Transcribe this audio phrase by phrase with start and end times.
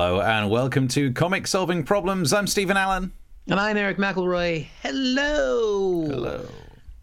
[0.00, 2.32] Hello and welcome to Comics Solving Problems.
[2.32, 3.12] I'm Stephen Allen.
[3.46, 4.66] And I'm Eric McElroy.
[4.82, 6.06] Hello.
[6.06, 6.48] Hello.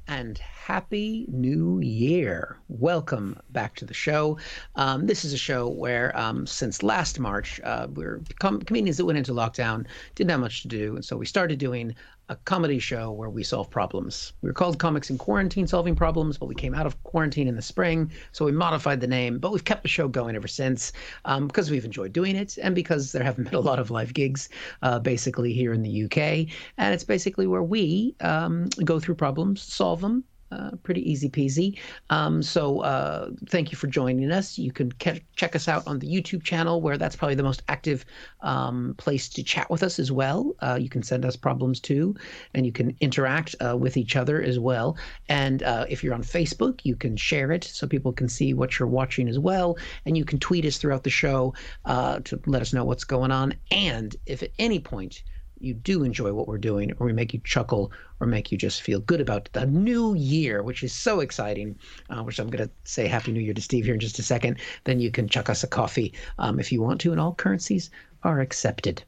[0.07, 2.57] And happy new year.
[2.67, 4.37] Welcome back to the show.
[4.75, 9.05] Um, this is a show where, um, since last March, uh, we're com- comedians that
[9.05, 9.85] went into lockdown,
[10.15, 10.95] didn't have much to do.
[10.95, 11.95] And so we started doing
[12.27, 14.33] a comedy show where we solve problems.
[14.41, 17.55] We were called Comics in Quarantine Solving Problems, but we came out of quarantine in
[17.55, 19.39] the spring, so we modified the name.
[19.39, 20.91] But we've kept the show going ever since
[21.23, 24.13] um, because we've enjoyed doing it and because there haven't been a lot of live
[24.13, 24.49] gigs
[24.81, 26.53] uh, basically here in the UK.
[26.77, 31.77] And it's basically where we um, go through problems, solve them, uh, pretty easy peasy.
[32.09, 34.57] Um, so uh, thank you for joining us.
[34.57, 37.63] You can ke- check us out on the YouTube channel, where that's probably the most
[37.67, 38.05] active
[38.41, 40.55] um, place to chat with us as well.
[40.61, 42.15] Uh, you can send us problems too,
[42.53, 44.97] and you can interact uh, with each other as well.
[45.29, 48.79] And uh, if you're on Facebook, you can share it so people can see what
[48.79, 49.77] you're watching as well.
[50.05, 51.53] And you can tweet us throughout the show
[51.85, 53.53] to let us know what's going on.
[53.71, 55.23] And if at any point
[55.59, 58.81] you do enjoy what we're doing, or we make you chuckle, or make you just
[58.81, 61.77] feel good about the new year, which is so exciting,
[62.09, 64.23] uh, which I'm going to say Happy New Year to Steve here in just a
[64.23, 67.33] second, then you can chuck us a coffee um, if you want to, and all
[67.33, 67.89] currencies
[68.23, 69.03] are accepted,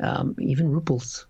[0.00, 1.26] um, even rubles.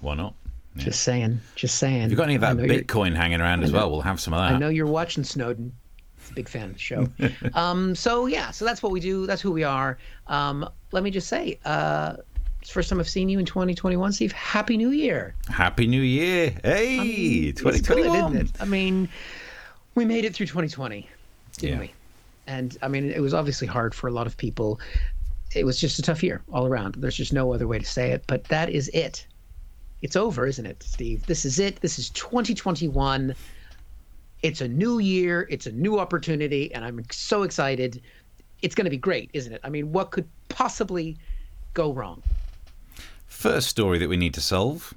[0.00, 0.34] Why not?
[0.76, 0.84] Yeah.
[0.84, 2.02] Just saying, just saying.
[2.02, 4.40] If you've got any of that Bitcoin hanging around as well, we'll have some of
[4.40, 4.52] that.
[4.54, 5.72] I know you're watching Snowden.
[6.34, 7.06] Big fan of the show.
[7.54, 9.26] um, so yeah, so that's what we do.
[9.26, 9.98] That's who we are.
[10.26, 12.16] Um, let me just say, uh,
[12.64, 14.32] it's first time I've seen you in 2021, Steve.
[14.32, 15.34] Happy New Year.
[15.50, 16.54] Happy New Year.
[16.64, 18.32] Hey, I mean, 2021.
[18.32, 19.06] Good, I mean,
[19.94, 21.06] we made it through 2020,
[21.58, 21.78] didn't yeah.
[21.78, 21.92] we?
[22.46, 24.80] And I mean, it was obviously hard for a lot of people.
[25.54, 26.94] It was just a tough year all around.
[26.94, 28.24] There's just no other way to say it.
[28.26, 29.26] But that is it.
[30.00, 31.26] It's over, isn't it, Steve?
[31.26, 31.82] This is it.
[31.82, 33.34] This is 2021.
[34.40, 35.46] It's a new year.
[35.50, 36.72] It's a new opportunity.
[36.72, 38.00] And I'm so excited.
[38.62, 39.60] It's going to be great, isn't it?
[39.62, 41.18] I mean, what could possibly
[41.74, 42.22] go wrong?
[43.44, 44.94] First story that we need to solve.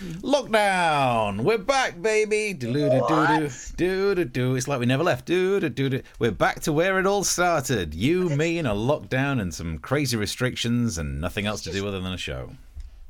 [0.00, 1.42] Lockdown.
[1.42, 2.54] We're back, baby.
[2.54, 4.54] Do do do do do do.
[4.54, 5.26] It's like we never left.
[5.26, 6.02] Do do do do.
[6.18, 7.94] We're back to where it all started.
[7.94, 12.00] You, me, in a lockdown and some crazy restrictions and nothing else to do other
[12.00, 12.52] than a show.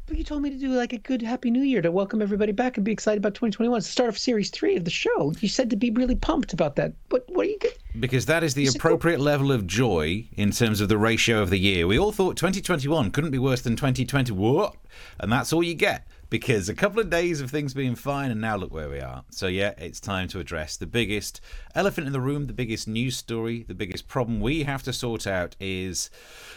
[0.06, 2.52] But you told me to do like a good Happy New Year to welcome everybody
[2.52, 3.78] back and be excited about 2021.
[3.78, 5.32] It's the start of Series Three of the show.
[5.40, 6.92] You said to be really pumped about that.
[7.08, 7.58] But What are you?
[7.58, 7.78] Get?
[7.98, 11.58] Because that is the appropriate level of joy in terms of the ratio of the
[11.58, 11.86] year.
[11.86, 14.30] We all thought 2021 couldn't be worse than 2020.
[14.32, 14.76] What?
[15.20, 18.40] And that's all you get because a couple of days of things being fine, and
[18.40, 19.22] now look where we are.
[19.30, 21.40] So, yeah, it's time to address the biggest
[21.76, 25.28] elephant in the room, the biggest news story, the biggest problem we have to sort
[25.28, 26.10] out is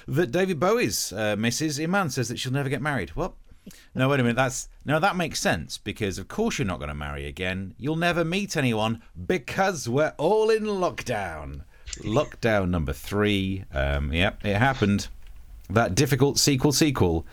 [0.08, 1.80] that David Bowie's uh, Mrs.
[1.80, 3.16] Iman says that she'll never get married.
[3.16, 3.36] Well,
[3.94, 4.36] no, wait a minute.
[4.36, 7.76] That's now that makes sense because of course you're not going to marry again.
[7.78, 11.62] You'll never meet anyone because we're all in lockdown.
[12.00, 13.66] Lockdown number three.
[13.72, 15.10] Um, yep, it happened.
[15.70, 17.28] That difficult sequel sequel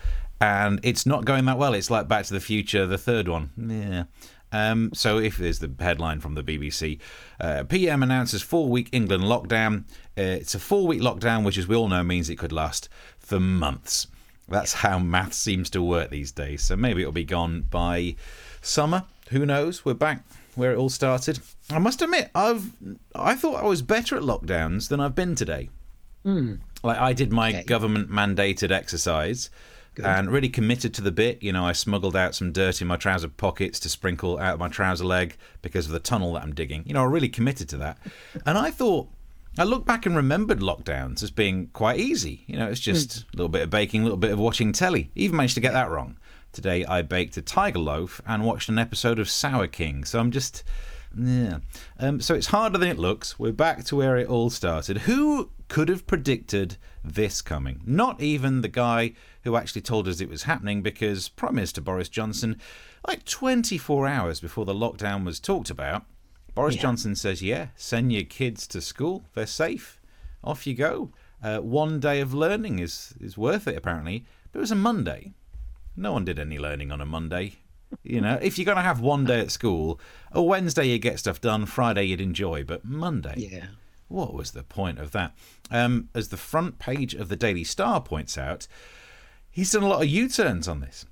[0.45, 1.73] and it's not going that well.
[1.73, 3.49] It's like Back to the Future, the third one.
[3.57, 4.03] Yeah.
[4.51, 6.99] Um, so, if there's the headline from the BBC,
[7.39, 9.83] uh, PM announces four week England lockdown.
[10.17, 12.87] Uh, it's a four week lockdown, which, as we all know, means it could last
[13.19, 14.07] for months.
[14.47, 16.61] That's how math seems to work these days.
[16.61, 18.15] So, maybe it'll be gone by
[18.61, 19.03] summer.
[19.29, 19.83] Who knows?
[19.83, 20.23] We're back
[20.53, 21.39] where it all started.
[21.69, 22.71] I must admit, I've
[23.13, 25.69] I thought I was better at lockdowns than I've been today.
[26.25, 26.59] Mm.
[26.83, 27.63] Like I did my okay.
[27.63, 29.49] government mandated exercise.
[29.95, 30.05] Good.
[30.05, 31.41] and really committed to the bit.
[31.41, 34.59] You know, I smuggled out some dirt in my trouser pockets to sprinkle out of
[34.59, 36.83] my trouser leg because of the tunnel that I'm digging.
[36.85, 37.97] You know, I really committed to that.
[38.45, 39.07] And I thought,
[39.57, 42.43] I looked back and remembered lockdowns as being quite easy.
[42.45, 43.33] You know, it's just mm.
[43.33, 45.11] a little bit of baking, a little bit of watching telly.
[45.15, 46.17] Even managed to get that wrong.
[46.51, 50.03] Today I baked a tiger loaf and watched an episode of Sour King.
[50.03, 50.63] So I'm just.
[51.17, 51.59] Yeah.
[51.97, 53.39] Um, so it's harder than it looks.
[53.39, 54.99] We're back to where it all started.
[54.99, 57.79] Who could have predicted this coming?
[57.85, 59.13] Not even the guy
[59.45, 62.59] who actually told us it was happening because Prime Minister Boris Johnson,
[63.07, 66.03] like 24 hours before the lockdown was talked about,
[66.55, 66.81] Boris yeah.
[66.81, 69.23] Johnson says, Yeah, send your kids to school.
[69.33, 70.01] They're safe.
[70.43, 71.11] Off you go.
[71.43, 74.25] Uh, one day of learning is, is worth it, apparently.
[74.51, 75.33] But it was a Monday.
[75.95, 77.57] No one did any learning on a Monday.
[78.03, 79.99] You know, if you're going to have one day at school,
[80.31, 83.35] a Wednesday you get stuff done, Friday you'd enjoy, but Monday.
[83.37, 83.67] Yeah.
[84.07, 85.33] What was the point of that?
[85.71, 88.67] Um, as the front page of the Daily Star points out,
[89.55, 91.05] He's done a lot of U turns on this.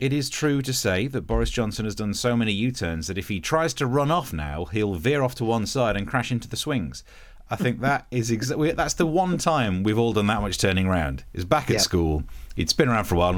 [0.00, 3.18] It is true to say that Boris Johnson has done so many U turns that
[3.18, 6.32] if he tries to run off now, he'll veer off to one side and crash
[6.32, 7.04] into the swings.
[7.50, 10.86] I think that is exactly that's the one time we've all done that much turning
[10.86, 11.24] around.
[11.34, 11.80] Is back at yep.
[11.82, 12.24] school.
[12.56, 13.34] He'd been around for a while,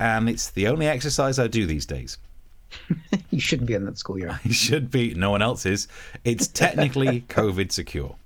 [0.00, 2.18] and it's the only exercise I do these days.
[3.30, 4.40] you shouldn't be in that school year.
[4.44, 5.14] You should be.
[5.14, 5.86] No one else is.
[6.24, 8.16] It's technically COVID secure.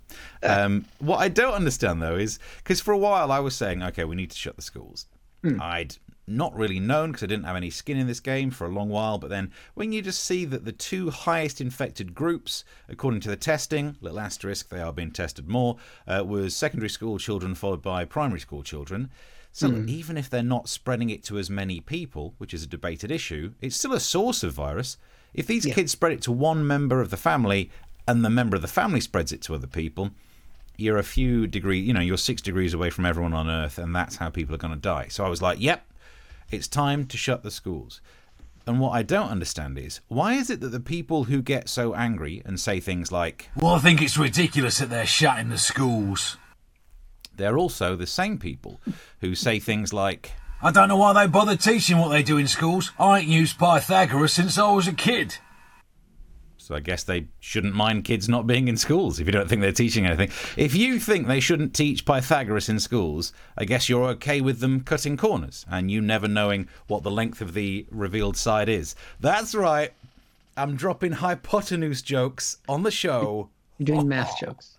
[0.42, 4.04] Um, what I don't understand though is because for a while I was saying, okay,
[4.04, 5.06] we need to shut the schools.
[5.60, 5.96] I'd
[6.26, 8.88] not really known because I didn't have any skin in this game for a long
[8.88, 9.18] while.
[9.18, 13.36] But then when you just see that the two highest infected groups, according to the
[13.36, 15.76] testing, little asterisk, they are being tested more,
[16.08, 19.10] uh, was secondary school children followed by primary school children.
[19.52, 23.10] So even if they're not spreading it to as many people, which is a debated
[23.10, 24.98] issue, it's still a source of virus.
[25.32, 27.70] If these kids spread it to one member of the family
[28.06, 30.10] and the member of the family spreads it to other people,
[30.76, 33.94] you're a few degrees, you know, you're six degrees away from everyone on Earth, and
[33.94, 35.06] that's how people are going to die.
[35.08, 35.86] So I was like, yep,
[36.50, 38.00] it's time to shut the schools.
[38.66, 41.94] And what I don't understand is why is it that the people who get so
[41.94, 46.36] angry and say things like, Well, I think it's ridiculous that they're shutting the schools.
[47.36, 48.80] they're also the same people
[49.20, 50.32] who say things like,
[50.62, 52.90] I don't know why they bother teaching what they do in schools.
[52.98, 55.36] I ain't used Pythagoras since I was a kid.
[56.66, 59.62] So I guess they shouldn't mind kids not being in schools if you don't think
[59.62, 60.30] they're teaching anything.
[60.56, 64.80] If you think they shouldn't teach Pythagoras in schools, I guess you're okay with them
[64.80, 68.96] cutting corners and you never knowing what the length of the revealed side is.
[69.20, 69.92] That's right.
[70.56, 73.48] I'm dropping hypotenuse jokes on the show.
[73.78, 74.04] You're doing oh.
[74.04, 74.76] math jokes.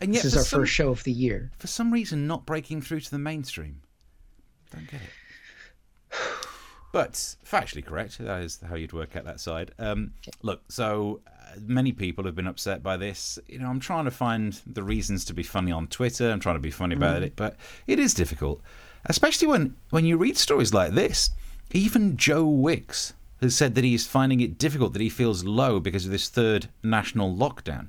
[0.00, 1.52] And yet This is our some, first show of the year.
[1.56, 3.80] for some reason not breaking through to the mainstream.
[4.72, 6.18] Don't get it.
[6.92, 7.12] But
[7.44, 8.18] factually correct.
[8.18, 9.72] That is how you'd work out that side.
[9.78, 10.12] Um,
[10.42, 13.38] look, so uh, many people have been upset by this.
[13.48, 16.30] You know, I'm trying to find the reasons to be funny on Twitter.
[16.30, 17.56] I'm trying to be funny about it, but
[17.86, 18.60] it is difficult,
[19.06, 21.30] especially when when you read stories like this.
[21.72, 26.04] Even Joe Wicks has said that he's finding it difficult, that he feels low because
[26.04, 27.88] of this third national lockdown,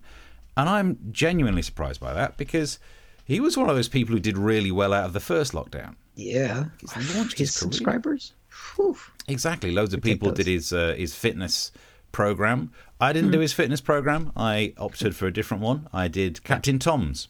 [0.55, 2.79] and I'm genuinely surprised by that because
[3.25, 5.95] he was one of those people who did really well out of the first lockdown.
[6.15, 6.65] Yeah.
[6.79, 8.33] He's launched his His subscribers?
[8.75, 8.97] Whew.
[9.27, 9.71] Exactly.
[9.71, 11.71] Loads of people did his uh, his fitness
[12.11, 12.71] program.
[12.99, 14.31] I didn't do his fitness program.
[14.35, 15.87] I opted for a different one.
[15.91, 17.27] I did Captain Tom's.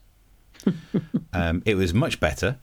[1.34, 2.58] um, it was much better,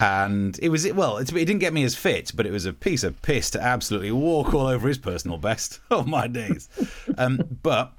[0.00, 1.18] and it was well.
[1.18, 3.60] It, it didn't get me as fit, but it was a piece of piss to
[3.62, 5.80] absolutely walk all over his personal best.
[5.90, 6.68] Oh my days!
[7.18, 7.92] Um, but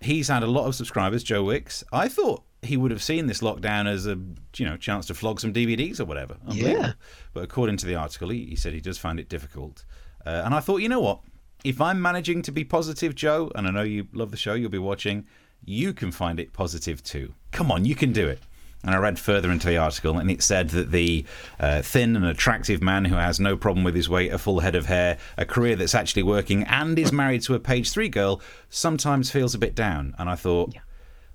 [0.00, 1.22] he's had a lot of subscribers.
[1.22, 1.84] Joe Wicks.
[1.92, 4.18] I thought he would have seen this lockdown as a
[4.56, 6.36] you know chance to flog some DVDs or whatever.
[6.48, 6.92] Yeah.
[7.32, 9.84] But according to the article, he, he said he does find it difficult.
[10.24, 11.20] Uh, and I thought, you know what?
[11.64, 14.70] If I'm managing to be positive, Joe, and I know you love the show, you'll
[14.70, 15.26] be watching,
[15.64, 17.34] you can find it positive too.
[17.52, 18.40] Come on, you can do it.
[18.84, 21.24] And I read further into the article, and it said that the
[21.58, 24.76] uh, thin and attractive man who has no problem with his weight, a full head
[24.76, 28.40] of hair, a career that's actually working, and is married to a page three girl
[28.68, 30.14] sometimes feels a bit down.
[30.18, 30.74] And I thought,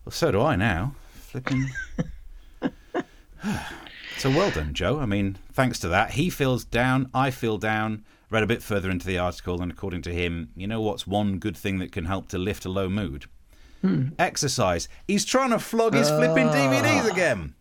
[0.06, 0.96] well, so do I now.
[1.32, 1.70] Flipping.
[4.18, 5.00] So well done, Joe.
[5.00, 7.10] I mean, thanks to that, he feels down.
[7.12, 8.06] I feel down.
[8.30, 11.40] Read a bit further into the article, and according to him, you know what's one
[11.40, 13.26] good thing that can help to lift a low mood?
[13.82, 14.10] Hmm.
[14.20, 14.88] Exercise.
[15.08, 16.54] He's trying to flog his flipping ah.
[16.54, 17.56] DVDs again.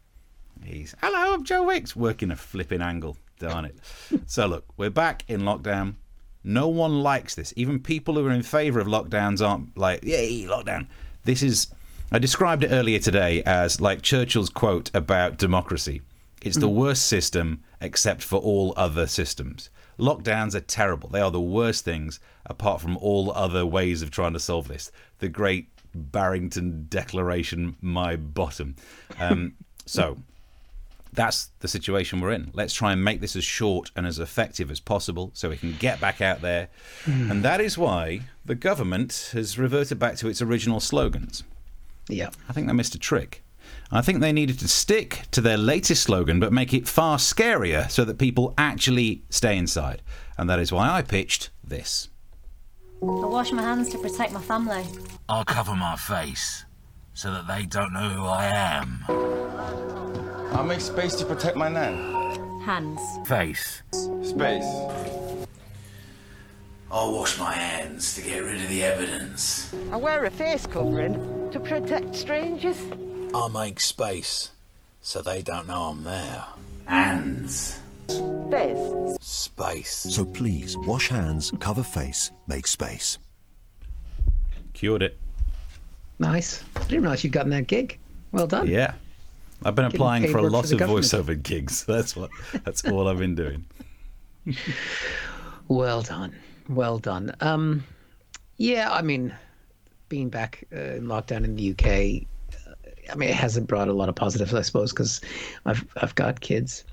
[0.63, 3.17] He's hello, I'm Joe Wicks, working a flipping angle.
[3.39, 3.79] Darn it.
[4.27, 5.95] so look, we're back in lockdown.
[6.45, 7.55] No one likes this.
[7.57, 10.89] Even people who are in favour of lockdowns aren't like, yay, lockdown.
[11.25, 11.69] This is.
[12.13, 16.03] I described it earlier today as like Churchill's quote about democracy.
[16.43, 19.71] It's the worst system except for all other systems.
[19.97, 21.09] Lockdowns are terrible.
[21.09, 24.91] They are the worst things apart from all other ways of trying to solve this.
[25.21, 28.75] The great Barrington Declaration, my bottom.
[29.21, 29.55] Um,
[29.87, 30.17] so
[31.13, 32.51] that's the situation we're in.
[32.55, 35.77] Let's try and make this as short and as effective as possible so we can
[35.79, 36.71] get back out there.
[37.31, 41.45] And that is why the government has reverted back to its original slogans.
[42.11, 42.31] Yeah.
[42.49, 43.43] I think they missed a trick.
[43.93, 47.91] I think they needed to stick to their latest slogan but make it far scarier
[47.91, 50.03] so that people actually stay inside.
[50.39, 52.09] And that is why I pitched this.
[53.03, 54.85] I wash my hands to protect my family.
[55.29, 56.65] I'll cover my face
[57.15, 59.05] so that they don't know who I am.
[60.55, 62.61] I'll make space to protect my nan.
[62.61, 63.01] Hands.
[63.27, 63.83] Face.
[64.23, 64.65] Space.
[66.93, 69.73] I'll wash my hands to get rid of the evidence.
[69.91, 72.79] I wear a face covering to protect strangers.
[73.35, 74.51] I'll make space
[75.03, 76.45] so they don't know I'm there.
[76.87, 77.81] Hands.
[78.51, 79.17] Face.
[79.21, 79.91] Space.
[80.11, 83.19] So please wash hands, cover face, make space.
[84.75, 85.19] Cured it.
[86.19, 86.63] Nice.
[86.77, 87.99] I didn't realize you'd gotten that gig.
[88.33, 88.67] Well done.
[88.67, 88.95] Yeah.
[89.65, 91.05] I've been Getting applying for a work for lot of government.
[91.05, 91.85] voiceover gigs.
[91.87, 92.31] That's what
[92.65, 93.65] that's all I've been doing.
[95.69, 96.35] Well done.
[96.69, 97.33] Well done.
[97.41, 97.85] Um,
[98.57, 99.33] yeah, I mean,
[100.11, 102.27] being back uh, in lockdown in the UK,
[103.11, 105.23] I mean, it hasn't brought a lot of positives, I suppose, because
[105.65, 106.85] I've I've got kids,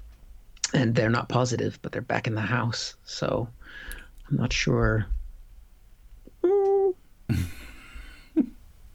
[0.73, 3.49] and they're not positive, but they're back in the house, so
[4.29, 5.05] I'm not sure.
[6.41, 6.93] Mm.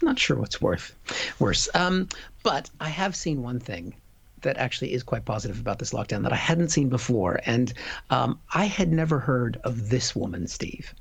[0.02, 0.95] not sure what's worth
[1.38, 1.69] worse.
[1.75, 2.09] Um,
[2.43, 3.95] but I have seen one thing
[4.41, 7.73] that actually is quite positive about this lockdown that I hadn't seen before, and
[8.11, 10.95] um, I had never heard of this woman, Steve.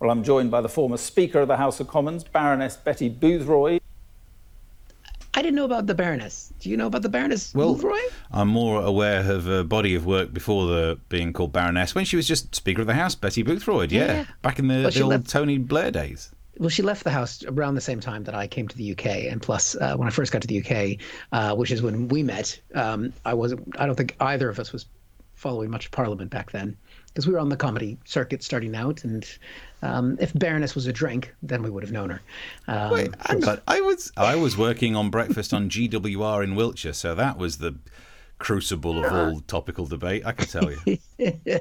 [0.00, 3.80] Well, I'm joined by the former Speaker of the House of Commons, Baroness Betty Boothroyd.
[5.34, 6.52] I didn't know about the Baroness.
[6.58, 8.10] Do you know about the Baroness Well, Boothroyd?
[8.32, 12.16] I'm more aware of a body of work before the being called Baroness when she
[12.16, 13.92] was just Speaker of the House, Betty Boothroyd.
[13.92, 14.24] Yeah, Yeah.
[14.42, 16.30] back in the, Well, the old left- Tony Blair days.
[16.58, 19.28] Well, she left the house around the same time that I came to the UK,
[19.28, 20.98] and plus, uh, when I first got to the UK,
[21.32, 23.66] uh, which is when we met, um, I wasn't.
[23.78, 24.84] I don't think either of us was
[25.34, 26.76] following much Parliament back then,
[27.12, 29.26] because we were on the comedy circuit starting out, and
[29.82, 32.20] um, if Baroness was a drink, then we would have known her.
[32.68, 33.60] Um, Wait, hang on.
[33.66, 37.76] I was I was working on breakfast on GWR in Wiltshire, so that was the
[38.40, 40.26] crucible of all topical debate.
[40.26, 40.98] I can tell you.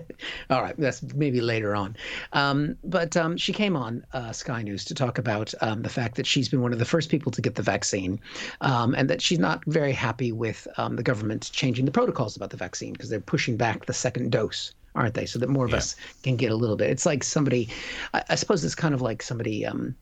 [0.49, 1.95] All right, that's maybe later on.
[2.33, 6.15] Um, but um, she came on uh, Sky News to talk about um, the fact
[6.15, 8.19] that she's been one of the first people to get the vaccine,
[8.61, 12.49] um, and that she's not very happy with um, the government changing the protocols about
[12.49, 14.73] the vaccine because they're pushing back the second dose.
[14.95, 15.25] Aren't they?
[15.25, 16.89] So that more of us can get a little bit.
[16.89, 17.69] It's like somebody,
[18.13, 19.95] I, I suppose it's kind of like somebody um,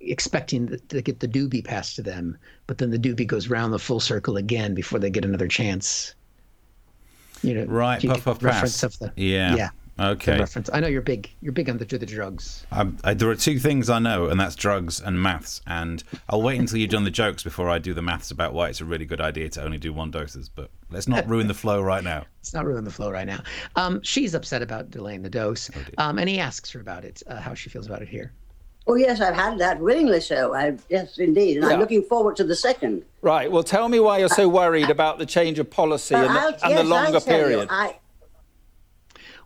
[0.00, 3.78] expecting to get the doobie passed to them, but then the doobie goes round the
[3.78, 6.14] full circle again before they get another chance.
[7.42, 8.82] You know, Right, you puff pass.
[8.82, 9.56] of the Yeah.
[9.56, 10.38] yeah Okay.
[10.38, 10.68] reference.
[10.72, 11.30] I know you're big.
[11.40, 12.66] You're big on the to the drugs.
[12.70, 15.62] Um, I, there are two things I know, and that's drugs and maths.
[15.66, 18.68] And I'll wait until you've done the jokes before I do the maths about why
[18.68, 20.48] it's a really good idea to only do one doses.
[20.48, 22.24] But let's not ruin the flow right now.
[22.46, 23.40] It's not ruining the flow right now.
[23.74, 27.40] Um, she's upset about delaying the dose, um, and he asks her about it, uh,
[27.40, 28.32] how she feels about it here.
[28.86, 30.54] Oh yes, I've had that willingly so.
[30.54, 31.72] I, yes, indeed, and Yeah.
[31.72, 33.02] I'm looking forward to the second.
[33.20, 36.52] Right, well, tell me why you're so worried about the change of policy and, I'll-
[36.52, 37.68] the, and yes, the longer I'll tell you, period.
[37.68, 37.96] I,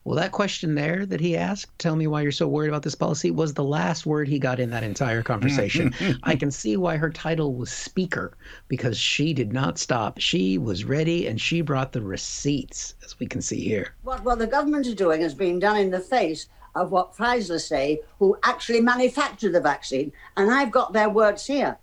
[0.05, 2.95] Well, that question there that he asked, tell me why you're so worried about this
[2.95, 5.95] policy, was the last word he got in that entire conversation.
[6.23, 8.37] I can see why her title was speaker
[8.69, 10.19] because she did not stop.
[10.19, 13.95] She was ready and she brought the receipts, as we can see here.
[14.03, 17.61] what, what the government is doing is being done in the face of what Pfizer
[17.61, 21.77] say, who actually manufacture the vaccine, and I've got their words here.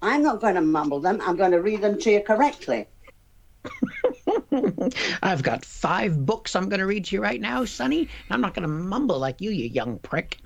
[0.00, 1.20] I'm not going to mumble them.
[1.20, 2.86] I'm going to read them to you correctly.
[5.22, 8.08] I've got five books I'm going to read to you right now, Sonny.
[8.30, 10.38] I'm not going to mumble like you, you young prick.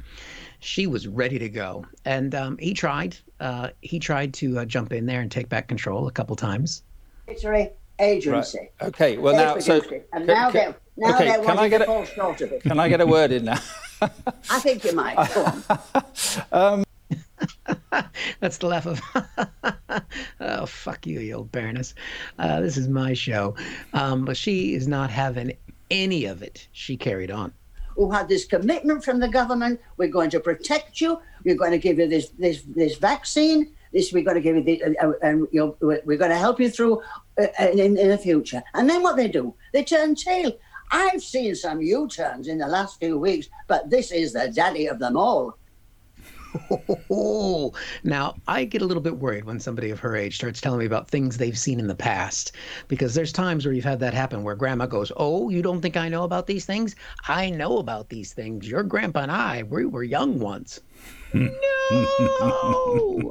[0.61, 3.17] She was ready to go, and um, he tried.
[3.41, 6.85] Uh, he tried to uh, jump in there and take back control a couple times.
[7.27, 8.59] Military agency.
[8.59, 8.71] Right.
[8.89, 9.81] Okay, well, They now, so.
[9.81, 11.85] produced it, and ca- now ca- they're now okay, they're can I wanting get to
[11.85, 12.63] a, fall short of it.
[12.63, 13.59] Can I get a word in now?
[14.03, 15.17] I think you might.
[15.35, 15.45] Go
[16.53, 16.85] on.
[18.41, 19.01] That's the laugh of,
[20.41, 21.95] oh, fuck you, you old Baroness.
[22.39, 23.55] Uh, this is my show.
[23.93, 25.53] Um, but she is not having
[25.91, 26.69] any of it.
[26.73, 27.53] She carried on.
[27.97, 29.81] who had this commitment from the government.
[29.97, 31.21] We're going to protect you.
[31.45, 33.73] We're going to give you this this this vaccine.
[33.93, 36.39] This we're going to give you, the, uh, uh, and know, we're we're going to
[36.39, 37.03] help you through
[37.39, 38.63] uh, uh, in, in the future.
[38.75, 40.53] And then what they do, they turn tail.
[40.91, 44.99] I've seen some U-turns in the last few weeks, but this is the daddy of
[44.99, 45.57] them all.
[47.11, 47.73] Oh,
[48.05, 50.87] now I get a little bit worried when somebody of her age starts telling me
[50.87, 52.53] about things they've seen in the past,
[52.89, 55.97] because there's times where you've had that happen where grandma goes, "Oh, you don't think
[55.97, 56.95] I know about these things?
[57.29, 58.69] I know about these things.
[58.69, 60.81] Your grandpa and I, we were young once."
[61.35, 61.49] no,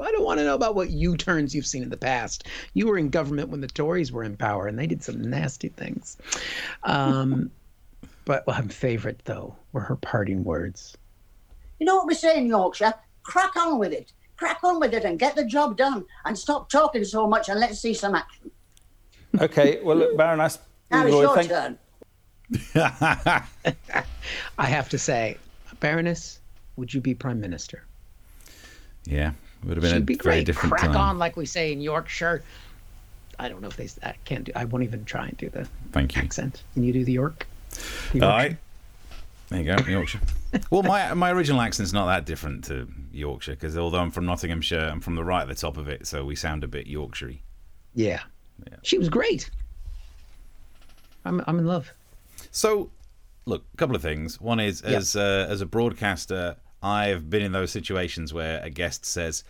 [0.03, 2.47] I don't want to know about what U-turns you've seen in the past.
[2.73, 5.69] You were in government when the Tories were in power, and they did some nasty
[5.69, 6.17] things.
[6.83, 7.51] Um,
[8.25, 10.97] but my favorite though were her parting words.
[11.79, 12.93] You know what we say in Yorkshire?
[13.23, 14.13] Crack on with it.
[14.37, 16.05] Crack on with it and get the job done.
[16.25, 18.51] And stop talking so much and let's see some action.
[19.39, 20.59] Okay, well, look, Baroness.
[20.89, 21.77] Now it's your thank- turn.
[24.57, 25.37] I have to say,
[25.79, 26.39] Baroness,
[26.75, 27.85] would you be prime minister?
[29.05, 29.31] Yeah,
[29.63, 30.45] would have been She'd a be very great.
[30.45, 30.97] different Crack time.
[30.97, 32.43] on, like we say in Yorkshire.
[33.39, 33.87] I don't know if they.
[34.07, 34.51] I can't do.
[34.55, 36.21] I won't even try and do the Thank you.
[36.21, 36.61] accent.
[36.73, 37.47] Can you do the York?
[38.11, 38.47] The All Yorkshire?
[38.49, 38.57] right.
[39.49, 40.19] There you go, Yorkshire.
[40.69, 44.89] Well, my my original accent's not that different to Yorkshire because although I'm from Nottinghamshire,
[44.91, 47.33] I'm from the right at the top of it, so we sound a bit Yorkshire.
[47.95, 48.21] Yeah.
[48.83, 49.49] She was great.
[51.25, 51.43] I'm.
[51.47, 51.91] I'm in love.
[52.51, 52.91] So,
[53.45, 54.39] look, a couple of things.
[54.41, 54.97] One is Yeah.
[54.97, 59.43] as uh, as a broadcaster, I've been in those situations where a guest says,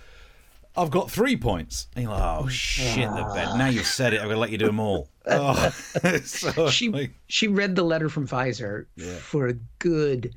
[0.75, 4.21] "I've got three points," and you're like, "Oh shit, the bed." Now you've said it.
[4.21, 5.07] I'm gonna let you do them all.
[5.27, 5.69] Oh,
[6.25, 8.87] so, She like, she read the letter from Pfizer
[9.19, 10.33] for a good,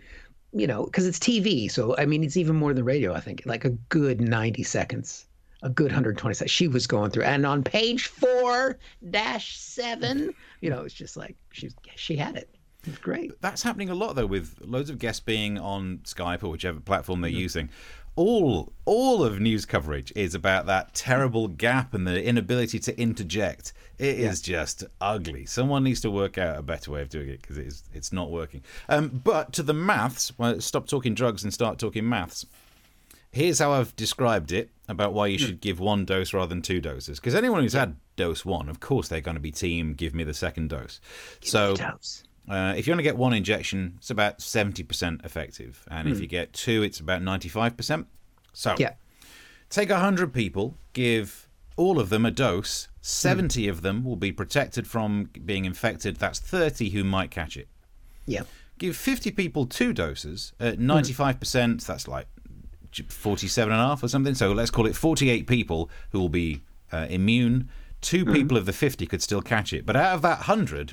[0.55, 1.71] you know, because it's TV.
[1.71, 3.13] So I mean, it's even more than radio.
[3.13, 5.27] I think like a good ninety seconds,
[5.63, 6.53] a good hundred twenty seconds.
[6.53, 8.79] She was going through, and on page four
[9.11, 12.49] dash seven, you know, it's just like she's she had it.
[12.85, 13.33] It was great.
[13.41, 17.23] that's happening a lot though with loads of guests being on Skype or whichever platform
[17.23, 17.41] they're mm-hmm.
[17.41, 17.71] using.
[18.17, 23.73] All all of news coverage is about that terrible gap and the inability to interject.
[23.99, 25.47] It is just ugly.
[25.47, 28.31] Someone needs to work out a better way of doing it because it's it's not
[28.31, 28.63] working.
[28.89, 32.47] Um, but to the maths, well, stop talking drugs and start talking maths.
[33.33, 36.81] Here's how I've described it about why you should give one dose rather than two
[36.81, 37.19] doses.
[37.19, 39.95] Because anyone who's had dose one, of course, they're going to be team.
[39.95, 41.01] Give me the second dose.
[41.41, 41.75] so.
[42.49, 45.85] Uh, if you only get one injection, it's about 70% effective.
[45.91, 48.07] And if you get two, it's about 95%.
[48.53, 48.93] So, Yeah.
[49.71, 52.89] take 100 people, give all of them a dose.
[53.01, 56.17] 70 of them will be protected from being infected.
[56.17, 57.69] That's 30 who might catch it.
[58.27, 58.43] Yeah.
[58.79, 61.87] Give 50 people two doses at 95%.
[61.87, 62.27] That's like
[63.09, 64.35] 47 and a half or something.
[64.35, 67.69] So let's call it 48 people who will be uh, immune.
[68.03, 69.87] 2 people of the 50 could still catch it.
[69.87, 70.93] But out of that 100,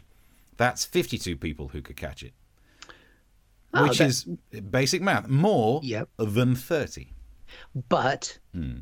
[0.62, 2.34] that's 52 people who could catch it.
[3.74, 4.26] Oh, which that- is
[4.70, 5.28] basic math.
[5.28, 6.10] More Yep.
[6.18, 7.14] than 30.
[7.90, 8.80] But Hmm.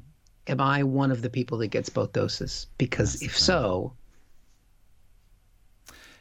[0.48, 2.68] am I one of the people that gets both doses?
[2.78, 3.94] Because if so,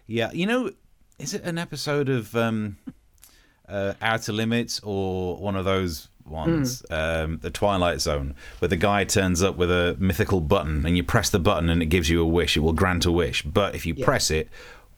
[0.07, 0.71] Yeah, you know,
[1.19, 2.79] is it an episode of um,
[3.69, 9.05] uh, Outer Limits or one of those ones, um, The Twilight Zone, where the guy
[9.05, 12.23] turns up with a mythical button and you press the button and it gives you
[12.23, 13.43] a wish, it will grant a wish.
[13.43, 14.49] But if you press it,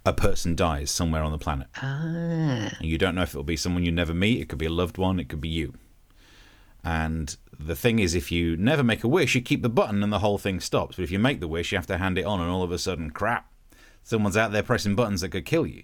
[0.07, 1.67] a person dies somewhere on the planet.
[1.77, 1.83] ah,
[2.79, 4.71] And you don't know if it'll be someone you never meet, it could be a
[4.71, 5.75] loved one, it could be you.
[6.83, 10.11] And the thing is, if you never make a wish, you keep the button and
[10.13, 10.97] the whole thing stops.
[10.97, 12.73] But if you make the wish, you have to hand it on, and all of
[12.73, 13.53] a sudden, crap,
[14.03, 15.83] someone's out there pressing buttons that could kill you.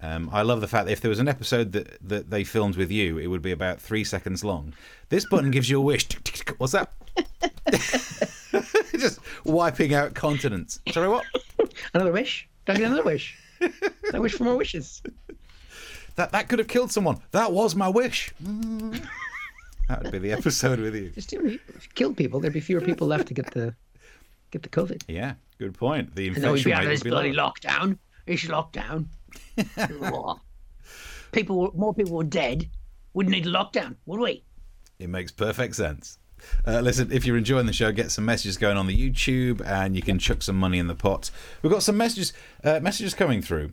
[0.00, 2.76] Um, I love the fact that if there was an episode that, that they filmed
[2.76, 4.72] with you, it would be about three seconds long.
[5.10, 6.08] This button gives you a wish.
[6.58, 6.90] What's that?
[8.98, 10.80] Just wiping out continents.
[10.90, 11.24] Sorry, what?
[11.94, 12.48] another wish?
[12.64, 13.38] Don't get another wish?
[14.14, 15.02] I wish for more wishes.
[16.16, 17.20] That that could have killed someone.
[17.30, 18.34] That was my wish.
[19.88, 21.08] That would be the episode with you.
[21.10, 23.74] Just you know, if you killed people, there'd be fewer people left to get the
[24.50, 25.02] get the COVID.
[25.08, 26.14] Yeah, good point.
[26.14, 27.50] The And then we'd be out of this bloody lower.
[27.50, 27.98] lockdown.
[28.26, 29.06] It's lockdown.
[31.32, 32.68] People, more people were dead.
[33.14, 34.44] Wouldn't need a lockdown, would we?
[34.98, 36.18] It makes perfect sense.
[36.66, 39.96] Uh, listen, if you're enjoying the show, get some messages going on the YouTube, and
[39.96, 41.30] you can chuck some money in the pot.
[41.62, 42.32] We've got some messages,
[42.64, 43.72] uh, messages coming through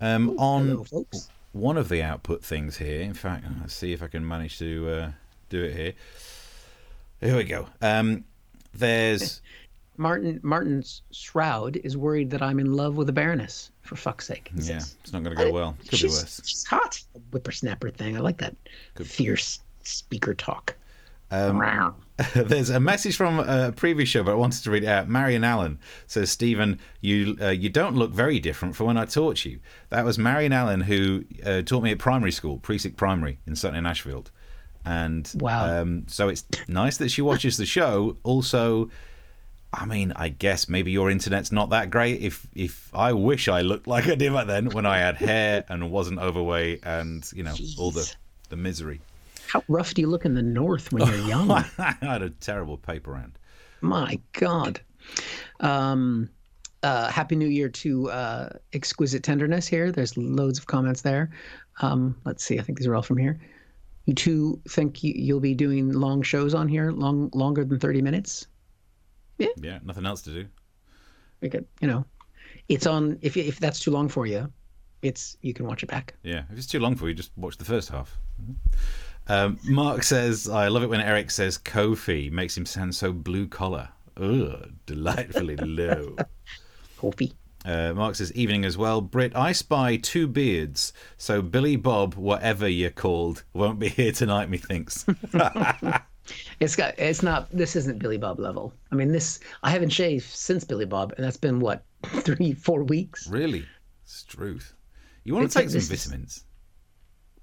[0.00, 1.06] um, on hello,
[1.52, 3.00] one of the output things here.
[3.00, 5.10] In fact, let's see if I can manage to uh,
[5.48, 5.92] do it here.
[7.20, 7.66] Here we go.
[7.80, 8.24] Um,
[8.74, 9.42] there's
[9.96, 13.70] Martin Martin's shroud is worried that I'm in love with a Baroness.
[13.82, 14.50] For fuck's sake.
[14.54, 14.96] he yeah, says.
[15.02, 15.74] it's not going to go well.
[15.80, 16.42] Could be she's, worse.
[16.44, 17.02] she's hot.
[17.32, 18.16] Whippersnapper thing.
[18.16, 18.54] I like that
[18.96, 20.76] fierce speaker talk.
[21.30, 21.58] Um,
[22.34, 25.08] There's a message from a previous show, but I wanted to read it out.
[25.08, 25.78] Marion Allen
[26.08, 30.04] says, "Stephen, you uh, you don't look very different from when I taught you." That
[30.04, 33.86] was Marion Allen who uh, taught me at primary school, Precinct Primary in Sutton in
[33.86, 34.32] Ashfield,
[34.84, 35.82] and Wow.
[35.82, 38.16] Um, so it's nice that she watches the show.
[38.24, 38.90] Also,
[39.72, 42.20] I mean, I guess maybe your internet's not that great.
[42.20, 45.64] If if I wish I looked like I did back then when I had hair
[45.68, 48.12] and wasn't overweight, and you know all the
[48.48, 49.00] the misery.
[49.48, 51.50] How rough do you look in the north when you're young?
[51.50, 51.64] I
[52.00, 53.38] had a terrible paper round.
[53.80, 54.80] My God.
[55.60, 56.28] Um,
[56.82, 59.90] uh, Happy New Year to uh, Exquisite Tenderness here.
[59.90, 61.30] There's loads of comments there.
[61.80, 62.58] Um, let's see.
[62.58, 63.40] I think these are all from here.
[64.04, 68.02] You two think you, you'll be doing long shows on here, long longer than 30
[68.02, 68.46] minutes?
[69.38, 69.78] Yeah, Yeah.
[69.84, 70.46] nothing else to do.
[71.40, 72.04] We could, you know,
[72.68, 73.18] it's on.
[73.22, 74.50] If if that's too long for you,
[75.02, 76.14] it's you can watch it back.
[76.22, 78.18] Yeah, if it's too long for you, just watch the first half.
[79.28, 82.30] Um, Mark says, I love it when Eric says Ko-fi.
[82.30, 83.88] Makes him sound so blue collar.
[84.16, 86.16] Ugh, delightfully low.
[86.96, 87.32] Ko-fi.
[87.64, 89.00] Uh, Mark says, evening as well.
[89.00, 94.48] Brit, I spy two beards, so Billy Bob, whatever you're called, won't be here tonight,
[94.50, 95.04] methinks.
[96.60, 96.98] It's got.
[96.98, 97.48] It's not.
[97.50, 98.74] This isn't Billy Bob level.
[98.92, 99.40] I mean, this.
[99.62, 103.26] I haven't shaved since Billy Bob, and that's been what three, four weeks.
[103.28, 103.64] really?
[104.04, 104.74] Struth.
[105.24, 106.44] You want It's to take like some this is- vitamins?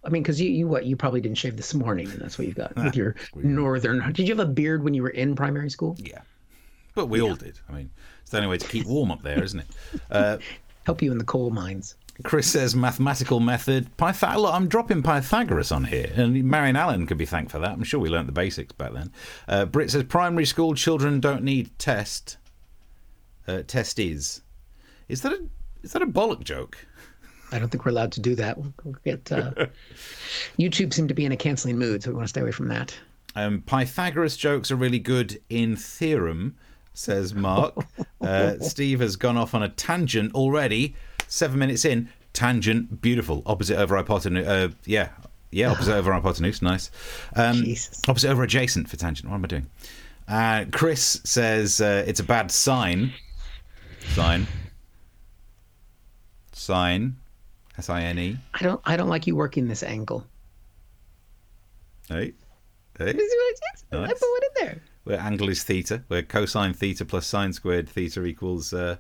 [0.05, 2.47] I mean, because you, you what you probably didn't shave this morning, and that's what
[2.47, 4.13] you've got with your northern.
[4.13, 5.95] Did you have a beard when you were in primary school?
[5.99, 6.21] Yeah.
[6.93, 7.59] But we all did.
[7.67, 7.89] I mean,
[8.21, 9.67] it's the only way to keep warm up there, isn't it?
[10.09, 10.37] Uh,
[10.85, 11.95] Help you in the coal mines.
[12.23, 13.89] Chris says mathematical method.
[13.97, 17.71] Pythag- look, I'm dropping Pythagoras on here, and Marion Allen could be thanked for that.
[17.71, 19.11] I'm sure we learnt the basics back then.
[19.47, 22.37] Uh, Brit says primary school children don't need test.
[23.47, 24.41] Uh, test is.
[25.09, 25.45] Is that a
[25.83, 26.77] is that a bollock joke?
[27.55, 28.57] I don't think we're allowed to do that.
[28.57, 29.31] We'll, get.
[29.31, 29.51] Uh,
[30.59, 32.67] YouTube seemed to be in a canceling mood, so we want to stay away from
[32.67, 32.95] that.
[33.35, 36.55] Um, Pythagoras jokes are really good in theorem,
[36.93, 37.73] says Mark.
[38.21, 40.95] Uh, Steve has gone off on a tangent already.
[41.27, 43.43] Seven minutes in, tangent, beautiful.
[43.45, 44.47] Opposite over hypotenuse.
[44.47, 45.09] Uh, yeah,
[45.51, 46.59] Yeah, opposite over hypotenuse.
[46.63, 46.89] Nice.
[47.35, 48.01] Um, Jesus.
[48.07, 49.29] Opposite over adjacent for tangent.
[49.29, 49.67] What am I doing?
[50.27, 53.13] Uh, Chris says uh, it's a bad sign.
[54.15, 54.47] Sign.
[56.53, 57.15] Sign.
[57.77, 58.37] S I N E.
[58.53, 58.81] I don't.
[58.85, 60.25] I don't like you working this angle.
[62.07, 62.33] Hey.
[62.97, 63.11] Hey.
[63.11, 63.35] This is
[63.91, 64.19] what I Nice.
[64.19, 64.81] put one in there.
[65.03, 68.97] Where angle is theta, where cosine theta plus sine squared theta equals uh,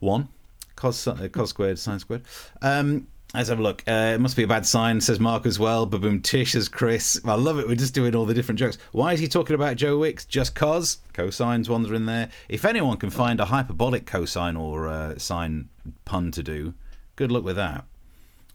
[0.00, 0.28] 1.
[0.76, 2.22] Cos, uh, cos squared, sine squared.
[2.60, 3.82] Um, let's have a look.
[3.86, 5.86] Uh, it must be a bad sign, says Mark as well.
[5.86, 7.20] Baboom Tish says Chris.
[7.24, 7.66] I love it.
[7.66, 8.78] We're just doing all the different jokes.
[8.92, 10.24] Why is he talking about Joe Wicks?
[10.24, 10.98] Just cos.
[11.14, 12.28] Cosines ones are in there.
[12.48, 15.68] If anyone can find a hyperbolic cosine or uh, sine
[16.04, 16.74] pun to do,
[17.16, 17.84] good luck with that.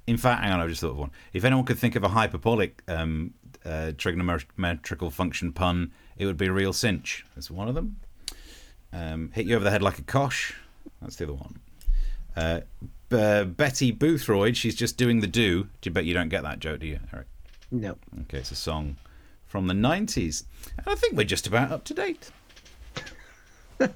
[0.06, 1.12] In fact, hang on, I just thought of one.
[1.34, 3.34] If anyone could think of a hyperbolic um,
[3.66, 7.26] uh, trigonometrical function pun, it would be a real cinch.
[7.36, 7.98] That's one of them.
[8.94, 10.56] Um, hit you over the head like a cosh.
[11.02, 11.60] That's the other one.
[12.36, 12.62] Uh,
[13.12, 15.64] uh, Betty Boothroyd, she's just doing the do.
[15.82, 17.28] Do you bet you don't get that joke, do you, Eric?
[17.72, 17.98] No.
[18.22, 18.96] Okay, it's a song
[19.46, 20.44] from the 90s.
[20.78, 22.30] And I think we're just about up to date.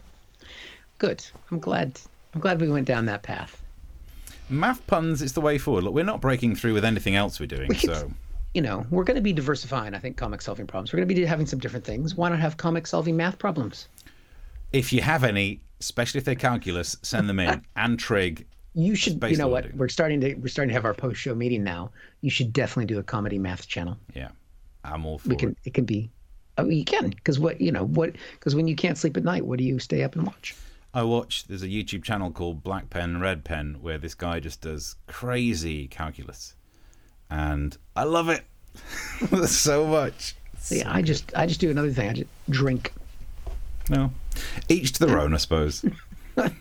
[0.98, 1.26] Good.
[1.50, 2.00] I'm glad.
[2.34, 3.61] I'm glad we went down that path.
[4.52, 5.86] Math puns is the way forward.
[5.86, 8.12] Look, we're not breaking through with anything else we're doing, We so.
[8.54, 9.96] You know, we're going to be diversifying.
[9.96, 10.92] I think comic solving problems.
[10.92, 12.16] We're going to be having some different things.
[12.16, 13.88] Why not have comic solving math problems?
[14.74, 17.62] If you have any, especially if they're calculus, send them in.
[17.78, 18.46] and trig.
[18.74, 19.14] You should.
[19.14, 19.74] Space you know what?
[19.74, 20.36] We're starting to.
[20.36, 21.92] We're starting to have our post show meeting now.
[22.22, 23.98] You should definitely do a comedy math channel.
[24.14, 24.30] Yeah,
[24.84, 25.52] I'm all for We can.
[25.52, 25.58] it.
[25.66, 26.10] It can be.
[26.58, 29.46] Mean, you can because what you know what because when you can't sleep at night,
[29.46, 30.56] what do you stay up and watch?
[30.94, 31.46] I watch.
[31.46, 35.88] There's a YouTube channel called Black Pen Red Pen where this guy just does crazy
[35.88, 36.56] calculus,
[37.30, 38.44] and I love it
[39.48, 40.36] so much.
[40.58, 42.10] See, I just I just do another thing.
[42.10, 42.94] I just drink.
[43.90, 44.12] No,
[44.70, 45.86] each to their own, I suppose.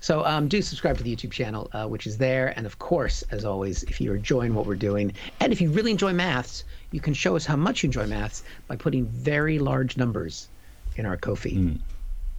[0.00, 2.54] So um, do subscribe to the YouTube channel, uh, which is there.
[2.56, 5.90] And of course, as always, if you're enjoying what we're doing, and if you really
[5.90, 9.96] enjoy maths, you can show us how much you enjoy maths by putting very large
[9.96, 10.48] numbers
[10.96, 11.78] in our Ko-fi.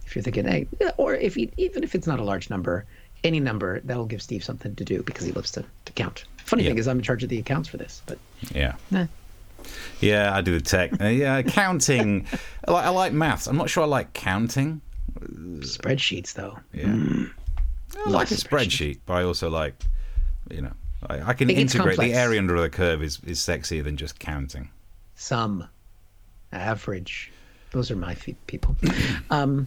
[0.08, 0.66] If you're thinking, hey,
[0.96, 2.86] or if you, even if it's not a large number,
[3.24, 6.24] any number that'll give Steve something to do because he loves to, to count.
[6.46, 6.70] Funny Yeah.
[6.70, 8.18] thing is, I'm in charge of the accounts for this, but
[8.54, 8.76] Yeah.
[8.90, 9.06] nah.
[10.00, 10.98] Yeah, I do the tech.
[10.98, 12.26] Uh, yeah, counting.
[12.66, 13.46] I like, I like maths.
[13.48, 14.80] I'm not sure I like counting.
[15.58, 16.58] spreadsheets though.
[16.72, 17.26] Yeah.
[18.06, 19.74] I like a spreadsheet, but I also like,
[20.50, 20.72] you know,
[21.06, 22.12] I, I can integrate complex.
[22.12, 24.70] the area under the curve is, is sexier than just counting.
[25.16, 25.68] Some,
[26.50, 27.30] average.
[27.72, 28.14] Those are my
[28.46, 28.74] people.
[29.30, 29.66] um,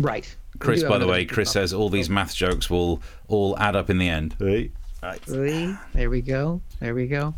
[0.00, 0.36] right.
[0.58, 3.98] Chris, by the way, Chris says all these math jokes will all add up in
[3.98, 4.34] the end.
[5.02, 5.26] Right.
[5.26, 5.74] See?
[5.94, 6.60] There we go.
[6.80, 7.34] There we go.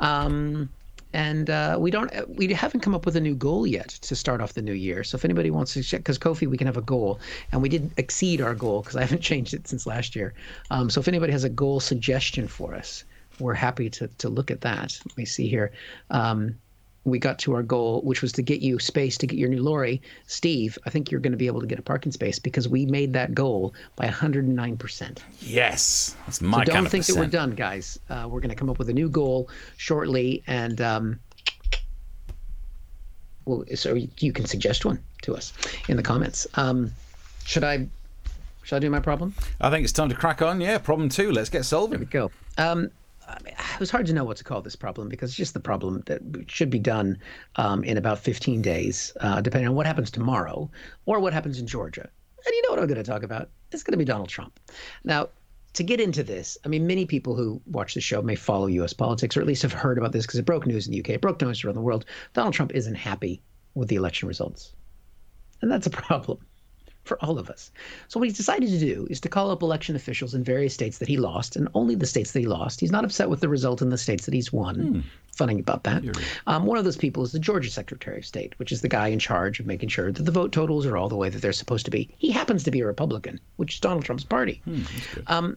[0.00, 0.68] Um,
[1.14, 4.42] and uh, we don't, we haven't come up with a new goal yet to start
[4.42, 5.02] off the new year.
[5.04, 7.18] So if anybody wants to check, because Ko-fi, we can have a goal,
[7.50, 10.34] and we did exceed our goal because I haven't changed it since last year.
[10.70, 13.04] Um, so if anybody has a goal suggestion for us,
[13.40, 14.98] we're happy to to look at that.
[15.06, 15.72] Let me see here.
[16.10, 16.56] Um,
[17.10, 19.62] we got to our goal, which was to get you space to get your new
[19.62, 20.00] lorry.
[20.26, 22.86] Steve, I think you're going to be able to get a parking space because we
[22.86, 25.18] made that goal by 109%.
[25.40, 27.98] Yes, that's my So don't kind of think that we're done, guys.
[28.08, 31.20] Uh, we're going to come up with a new goal shortly, and um,
[33.44, 35.52] well, so you can suggest one to us
[35.88, 36.46] in the comments.
[36.54, 36.92] Um,
[37.44, 37.88] should I?
[38.62, 39.34] Should I do my problem?
[39.62, 40.60] I think it's time to crack on.
[40.60, 41.32] Yeah, problem two.
[41.32, 42.00] Let's get solving.
[42.00, 42.30] There we go.
[42.58, 42.90] Um,
[43.44, 46.02] it was hard to know what to call this problem because it's just the problem
[46.06, 47.18] that should be done
[47.56, 50.70] um, in about 15 days, uh, depending on what happens tomorrow
[51.06, 52.08] or what happens in Georgia.
[52.44, 53.50] And you know what I'm going to talk about?
[53.72, 54.58] It's going to be Donald Trump.
[55.04, 55.28] Now,
[55.74, 58.92] to get into this, I mean, many people who watch the show may follow U.S.
[58.92, 61.10] politics or at least have heard about this because it broke news in the UK,
[61.10, 62.04] it broke news around the world.
[62.32, 63.42] Donald Trump isn't happy
[63.74, 64.72] with the election results.
[65.60, 66.38] And that's a problem
[67.08, 67.72] for all of us.
[68.08, 70.98] So what he's decided to do is to call up election officials in various states
[70.98, 72.78] that he lost, and only the states that he lost.
[72.80, 74.76] He's not upset with the result in the states that he's won.
[75.32, 76.02] Funny about that.
[76.46, 79.08] Um, one of those people is the Georgia Secretary of State, which is the guy
[79.08, 81.52] in charge of making sure that the vote totals are all the way that they're
[81.52, 82.08] supposed to be.
[82.18, 84.60] He happens to be a Republican, which is Donald Trump's party.
[85.28, 85.56] Um,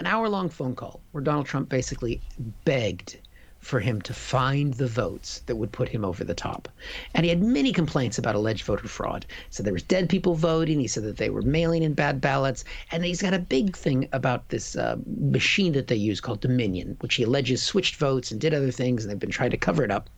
[0.00, 2.20] an hour-long phone call where Donald Trump basically
[2.64, 3.18] begged
[3.62, 6.68] for him to find the votes that would put him over the top.
[7.14, 9.24] And he had many complaints about alleged voter fraud.
[9.50, 10.80] So there was dead people voting.
[10.80, 12.64] He said that they were mailing in bad ballots.
[12.90, 16.96] And he's got a big thing about this uh, machine that they use called Dominion,
[17.00, 19.84] which he alleges switched votes and did other things, and they've been trying to cover
[19.84, 20.10] it up.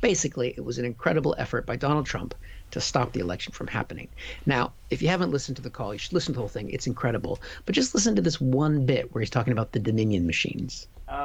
[0.00, 2.34] Basically, it was an incredible effort by Donald Trump
[2.70, 4.08] to stop the election from happening.
[4.46, 6.70] Now, if you haven't listened to the call, you should listen to the whole thing.
[6.70, 7.40] It's incredible.
[7.66, 10.86] But just listen to this one bit where he's talking about the Dominion machines.
[11.08, 11.23] uh,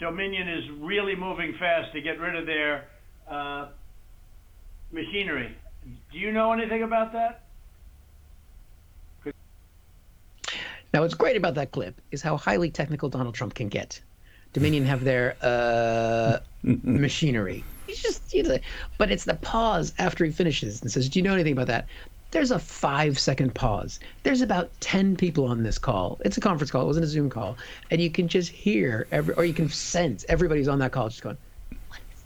[0.00, 2.86] Dominion is really moving fast to get rid of their
[3.30, 3.68] uh,
[4.90, 5.56] machinery.
[6.10, 7.42] Do you know anything about that?
[10.92, 14.02] Now, what's great about that clip is how highly technical Donald Trump can get.
[14.52, 17.64] Dominion have their uh, machinery.
[17.86, 18.58] He's just, you know,
[18.98, 21.88] but it's the pause after he finishes and says, "Do you know anything about that?"
[22.30, 23.98] There's a five second pause.
[24.22, 26.20] There's about 10 people on this call.
[26.24, 27.56] It's a conference call, it wasn't a Zoom call.
[27.90, 31.22] And you can just hear, every, or you can sense everybody's on that call just
[31.22, 31.36] going,
[31.88, 32.22] What is,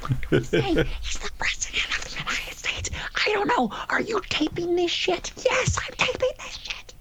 [0.00, 0.86] what are we saying?
[1.00, 2.90] He's the president of the United States.
[3.26, 3.70] I don't know.
[3.88, 5.32] Are you taping this shit?
[5.44, 6.94] Yes, I'm taping this shit.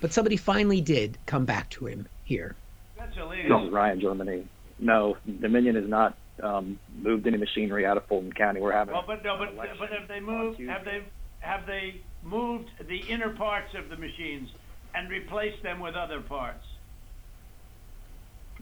[0.00, 2.56] But somebody finally did come back to him here.
[2.98, 3.66] That's This illegal.
[3.66, 4.48] is Ryan, Germany.
[4.78, 8.60] No, Dominion is not um, moved any machinery out of Fulton County.
[8.60, 10.60] We're having Well, but no, but but have they moved?
[10.60, 11.02] Have they
[11.40, 14.50] have they moved the inner parts of the machines
[14.94, 16.66] and replaced them with other parts?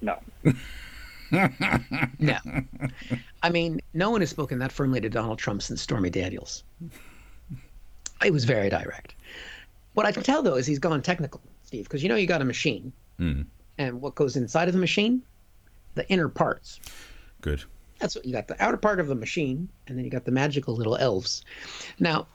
[0.01, 0.19] no.
[1.31, 2.38] No.
[3.43, 6.64] I mean, no one has spoken that firmly to Donald Trump since Stormy Daniels.
[8.25, 9.14] It was very direct.
[9.95, 12.41] What I can tell, though, is he's gone technical, Steve, because you know you got
[12.41, 12.93] a machine.
[13.21, 13.47] Mm.
[13.79, 15.23] And what goes inside of the machine?
[15.95, 16.81] The inner parts.
[17.40, 17.64] Good.
[17.98, 20.31] That's what you got the outer part of the machine, and then you got the
[20.31, 21.44] magical little elves.
[21.98, 22.29] Now,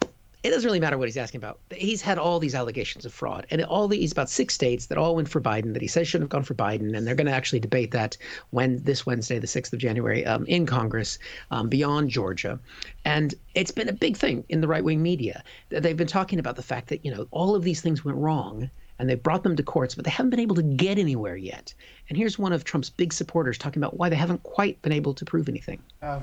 [0.44, 1.60] it doesn't really matter what he's asking about.
[1.74, 5.16] He's had all these allegations of fraud, and all these about six states that all
[5.16, 7.34] went for Biden that he says shouldn't have gone for Biden, and they're going to
[7.34, 8.18] actually debate that
[8.50, 11.18] when this Wednesday, the sixth of January, um, in Congress,
[11.52, 12.60] um, beyond Georgia,
[13.06, 15.46] and it's been a big thing in the right wing media.
[15.70, 18.70] They've been talking about the fact that you know all of these things went wrong,
[19.00, 21.74] and they brought them to courts, but they haven't been able to get anywhere yet.
[22.10, 25.14] And here's one of Trump's big supporters talking about why they haven't quite been able
[25.16, 25.82] to prove anything.
[26.02, 26.20] Uh,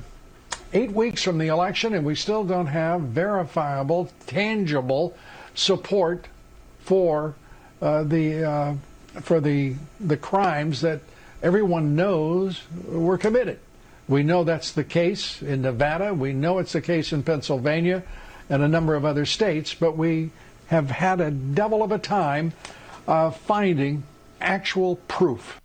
[0.73, 5.17] eight weeks from the election, and we still don't have verifiable, tangible
[5.55, 6.27] support
[6.81, 7.35] for
[7.83, 8.75] uh, the uh,
[9.21, 11.01] for the the crimes that
[11.43, 13.59] everyone knows were committed.
[14.09, 16.13] We know that's the case in Nevada.
[16.13, 18.03] We know it's the case in Pennsylvania
[18.49, 20.31] and a number of other states, but we
[20.71, 22.53] have had a devil of a time
[23.09, 24.05] uh, finding
[24.41, 25.61] actual proof.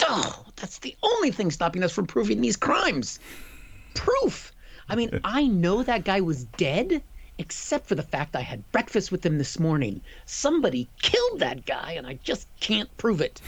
[0.00, 3.18] Oh, that's the only thing stopping us from proving these crimes.
[3.94, 4.52] Proof.
[4.88, 7.02] I mean, I know that guy was dead,
[7.38, 10.02] except for the fact I had breakfast with him this morning.
[10.24, 13.40] Somebody killed that guy, and I just can't prove it.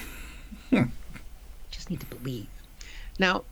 [1.70, 2.48] just need to believe.
[3.20, 3.44] Now,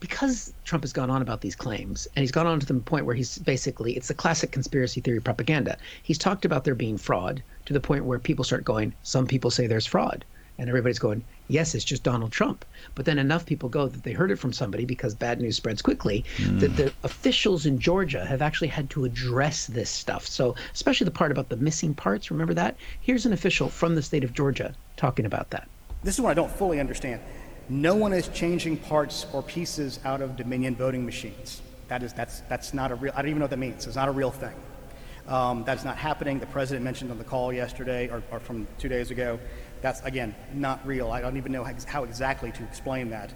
[0.00, 3.06] because Trump has gone on about these claims, and he's gone on to the point
[3.06, 5.78] where he's basically, it's the classic conspiracy theory propaganda.
[6.02, 9.50] He's talked about there being fraud to the point where people start going, some people
[9.50, 10.24] say there's fraud.
[10.58, 12.64] And everybody's going, yes, it's just Donald Trump.
[12.94, 15.82] But then enough people go that they heard it from somebody because bad news spreads
[15.82, 16.76] quickly, that hmm.
[16.76, 20.26] the officials in Georgia have actually had to address this stuff.
[20.26, 22.76] So, especially the part about the missing parts, remember that?
[23.02, 25.68] Here's an official from the state of Georgia talking about that.
[26.02, 27.20] This is what I don't fully understand.
[27.68, 31.62] No one is changing parts or pieces out of Dominion voting machines.
[31.88, 33.86] That is, that's, that's not a real, I don't even know what that means.
[33.86, 34.54] It's not a real thing.
[35.26, 36.38] Um, that's not happening.
[36.38, 39.40] The president mentioned on the call yesterday or, or from two days ago.
[39.82, 41.10] That's, again, not real.
[41.10, 43.32] I don't even know how, how exactly to explain that.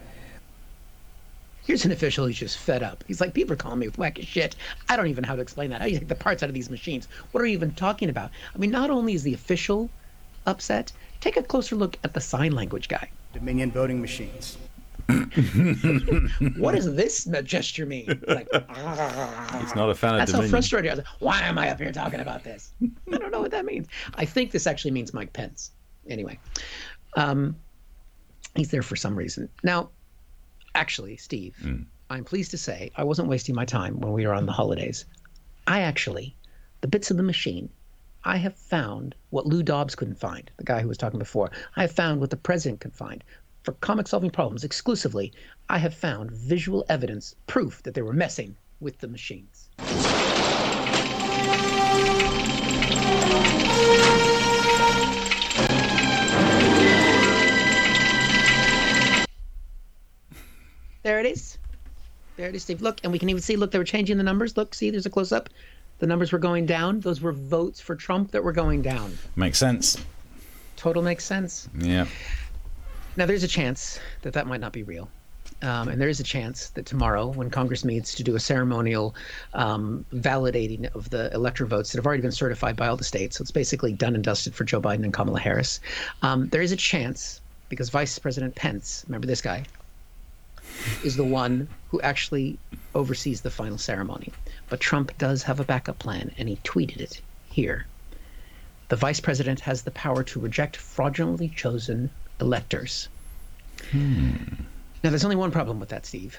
[1.63, 3.05] Here's an official who's just fed up.
[3.07, 4.57] He's like, people are calling me with wacky shit.
[4.89, 5.81] I don't even know how to explain that.
[5.81, 7.09] How do you take the parts out of these machines?
[7.33, 8.31] What are you even talking about?
[8.55, 9.91] I mean, not only is the official
[10.47, 13.11] upset, take a closer look at the sign language guy.
[13.33, 14.59] Dominion voting machines.
[16.59, 18.05] what does this gesture mean?
[18.09, 18.49] It's like,
[19.61, 20.51] He's not a fan of That's how Dominion.
[20.51, 20.99] frustrated I was.
[20.99, 22.73] Like, Why am I up here talking about this?
[23.13, 23.89] I don't know what that means.
[24.15, 25.73] I think this actually means Mike Pence.
[26.09, 26.39] Anyway,
[27.17, 27.57] um,
[28.55, 29.49] he's there for some reason.
[29.63, 29.91] Now,
[30.75, 31.57] actually, Steve,
[32.11, 35.05] I'm pleased to say I wasn't wasting my time when we were on the holidays.
[35.67, 36.37] I actually,
[36.81, 37.69] the bits of the machine,
[38.23, 41.51] I have found what Lou Dobbs couldn't find, the guy who was talking before.
[41.77, 43.25] I have found what the president could find.
[43.63, 45.33] For comic solving problems exclusively,
[45.71, 49.71] I have found visual evidence, proof that they were messing with the machines.
[61.03, 61.57] There it is.
[62.37, 62.83] There it is, Steve.
[62.83, 64.59] Look, and we can even see, look, they were changing the numbers.
[64.59, 65.49] Look, see, there's a close up.
[66.01, 67.01] The numbers were going down.
[67.01, 69.17] Those were votes for Trump that were going down.
[69.37, 69.97] Makes sense.
[70.77, 71.69] Total makes sense.
[71.79, 72.07] Yeah.
[73.17, 75.09] Now, there's a chance that that might not be real.
[75.63, 79.15] Um, and there is a chance that tomorrow, when Congress meets to do a ceremonial
[79.53, 83.37] um, validating of the electoral votes that have already been certified by all the states,
[83.37, 85.81] so it's basically done and dusted for Joe Biden and Kamala Harris,
[86.23, 89.65] um, there is a chance, because Vice President Pence, remember this guy,
[91.05, 92.59] is the one who actually
[92.95, 94.33] oversees the final ceremony.
[94.69, 97.87] But Trump does have a backup plan, and he tweeted it here.
[98.89, 103.09] The vice president has the power to reject fraudulently chosen electors.
[103.91, 104.31] Hmm.
[105.03, 106.37] Now, there's only one problem with that, Steve.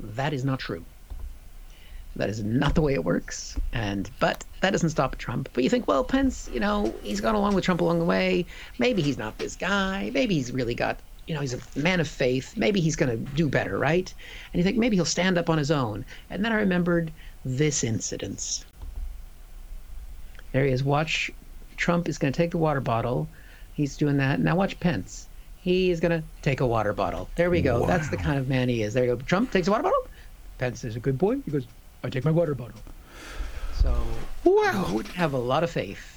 [0.00, 0.84] That is not true.
[2.16, 3.58] That is not the way it works.
[3.72, 5.48] And but that doesn't stop Trump.
[5.52, 8.46] But you think, well, Pence, you know, he's gone along with Trump along the way.
[8.78, 10.10] Maybe he's not this guy.
[10.12, 12.56] Maybe he's really got, you know, he's a man of faith.
[12.56, 14.12] Maybe he's going to do better, right?
[14.52, 16.04] And you think maybe he'll stand up on his own.
[16.30, 17.12] And then I remembered
[17.44, 18.64] this incident.
[20.52, 20.82] There he is.
[20.82, 21.30] Watch,
[21.76, 23.28] Trump is going to take the water bottle.
[23.74, 24.40] He's doing that.
[24.40, 25.28] Now watch Pence.
[25.60, 27.28] He is going to take a water bottle.
[27.36, 27.86] There we go.
[27.86, 28.94] That's the kind of man he is.
[28.94, 29.22] There you go.
[29.22, 30.06] Trump takes a water bottle.
[30.58, 31.36] Pence is a good boy.
[31.44, 31.66] He goes,
[32.02, 32.80] I take my water bottle.
[33.80, 33.96] So
[34.44, 34.86] wow.
[34.88, 36.11] I would have a lot of faith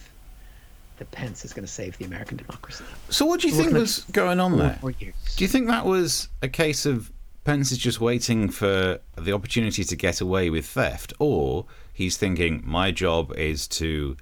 [0.97, 2.83] that Pence is going to save the American democracy.
[3.09, 4.79] So what do you We're think was going on there?
[4.81, 7.11] Do you think that was a case of
[7.43, 12.63] Pence is just waiting for the opportunity to get away with theft, or he's thinking
[12.65, 14.17] my job is to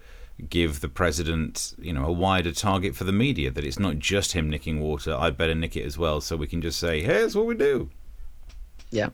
[0.49, 4.33] give the president, you know, a wider target for the media that it's not just
[4.33, 5.15] him nicking water.
[5.15, 7.89] I better nick it as well, so we can just say, "Here's what we do."
[8.91, 9.09] Yeah.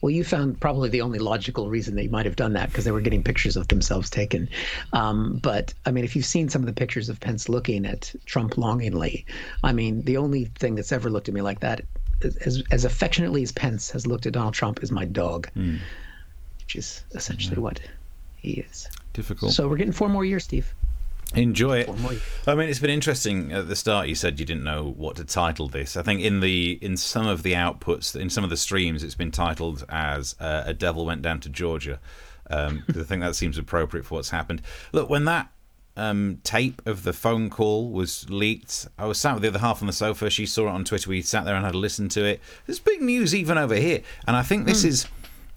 [0.00, 2.90] Well, you found probably the only logical reason they might have done that because they
[2.92, 4.48] were getting pictures of themselves taken.
[4.92, 8.14] Um, but I mean, if you've seen some of the pictures of Pence looking at
[8.26, 9.26] Trump longingly,
[9.64, 11.82] I mean, the only thing that's ever looked at me like that,
[12.22, 15.76] as, as affectionately as Pence has looked at Donald Trump, is my dog, Hmm.
[16.60, 17.80] which is essentially what
[18.36, 18.88] he is.
[19.12, 19.52] Difficult.
[19.52, 20.72] So we're getting four more years, Steve.
[21.34, 21.86] Enjoy it.
[21.86, 22.22] Four more years.
[22.46, 23.52] I mean, it's been interesting.
[23.52, 25.96] At the start, you said you didn't know what to title this.
[25.96, 29.14] I think in the in some of the outputs, in some of the streams, it's
[29.14, 32.00] been titled as uh, "A Devil Went Down to Georgia."
[32.48, 34.62] Um, I think that seems appropriate for what's happened.
[34.92, 35.50] Look, when that
[35.96, 39.82] um, tape of the phone call was leaked, I was sat with the other half
[39.82, 40.30] on the sofa.
[40.30, 41.10] She saw it on Twitter.
[41.10, 42.40] We sat there and had a listen to it.
[42.66, 45.06] There's big news even over here, and I think this is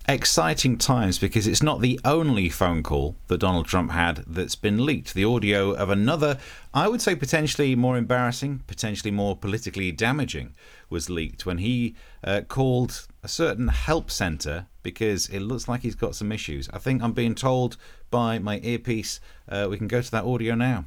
[0.09, 4.83] exciting times because it's not the only phone call that Donald Trump had that's been
[4.83, 5.13] leaked.
[5.13, 6.39] The audio of another,
[6.73, 10.55] I would say potentially more embarrassing, potentially more politically damaging,
[10.89, 15.95] was leaked when he uh, called a certain help centre because it looks like he's
[15.95, 16.67] got some issues.
[16.73, 17.77] I think I'm being told
[18.09, 20.85] by my earpiece uh, we can go to that audio now.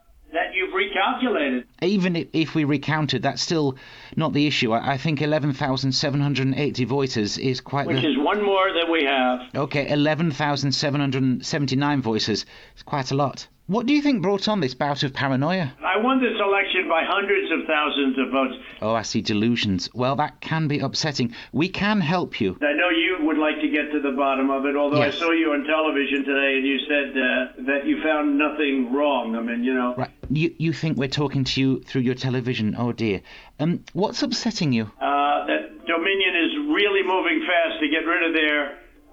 [0.66, 1.66] you've recalculated.
[1.82, 3.76] Even if, we recounted, that's still
[4.16, 4.72] not the issue.
[4.74, 8.10] I, think 11,780 voices is quite Which the...
[8.10, 9.42] is one more than we have.
[9.56, 12.46] Okay, 11,779 voices.
[12.74, 13.48] It's quite a lot.
[13.68, 15.74] What do you think brought on this bout of paranoia?
[15.84, 18.54] I won this election by hundreds of thousands of votes.
[18.80, 19.90] Oh, I see delusions.
[19.92, 21.34] Well, that can be upsetting.
[21.52, 22.60] We can help you.
[22.62, 23.05] I know you
[23.46, 25.16] like to get to the bottom of it, although Yes.
[25.16, 29.36] I saw you on television today and you said uh, that you found nothing wrong.
[29.36, 29.96] I mean, you know.
[29.98, 30.12] Right.
[30.30, 32.76] You, you think we're talking to you through your television?
[32.78, 33.22] Oh, dear.
[33.60, 34.86] Um, what's upsetting you?
[35.00, 38.60] uh, that Dominion is really moving fast to get rid of their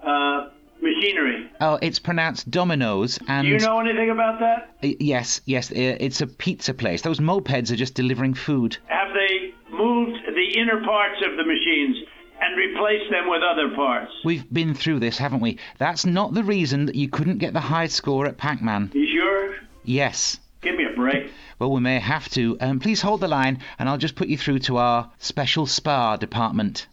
[0.03, 0.49] uh,
[0.81, 1.49] machinery.
[1.61, 3.19] Oh, it's pronounced Dominoes.
[3.27, 3.45] and...
[3.45, 4.75] Do you know anything about that?
[4.81, 7.03] Yes, yes, uh, it's a pizza place.
[7.03, 8.77] Those mopeds are just delivering food.
[8.87, 11.97] Have they moved the inner parts of the machines
[12.43, 14.11] and replace them with other parts?
[14.23, 15.59] We've been through this, haven't we?
[15.77, 18.91] That's not the reason that you couldn't get the high score at Pac-Man.
[18.93, 19.55] You sure?
[19.83, 20.39] Yes.
[20.61, 21.31] Give me a break.
[21.59, 22.57] Well, we may have to.
[22.59, 26.17] Um, please hold the line, and I'll just put you through to our special spa
[26.17, 26.87] department.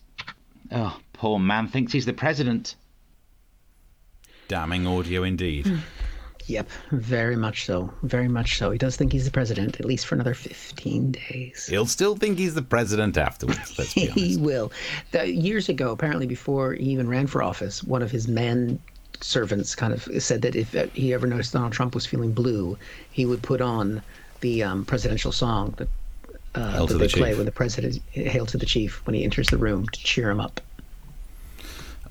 [0.73, 2.77] Oh, poor man thinks he's the president.
[4.49, 5.67] Damning audio indeed.
[6.51, 7.95] Yep, very much so.
[8.03, 8.73] Very much so.
[8.73, 11.67] He does think he's the president, at least for another 15 days.
[11.71, 13.73] He'll still think he's the president afterwards.
[13.79, 14.19] Let's be honest.
[14.19, 14.73] he will.
[15.13, 18.81] The, years ago, apparently before he even ran for office, one of his man
[19.21, 22.77] servants kind of said that if uh, he ever noticed Donald Trump was feeling blue,
[23.13, 24.03] he would put on
[24.41, 25.89] the um, presidential song that,
[26.57, 29.47] uh, that they the play when the president hail to the chief when he enters
[29.51, 30.61] the room to cheer him up.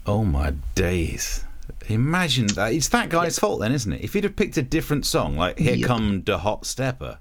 [0.05, 1.43] Oh my days.
[1.87, 2.73] Imagine that.
[2.73, 4.01] It's that guy's fault then, isn't it?
[4.03, 5.87] If he'd have picked a different song, like Here Yep.
[5.87, 7.19] Come the Hot Stepper,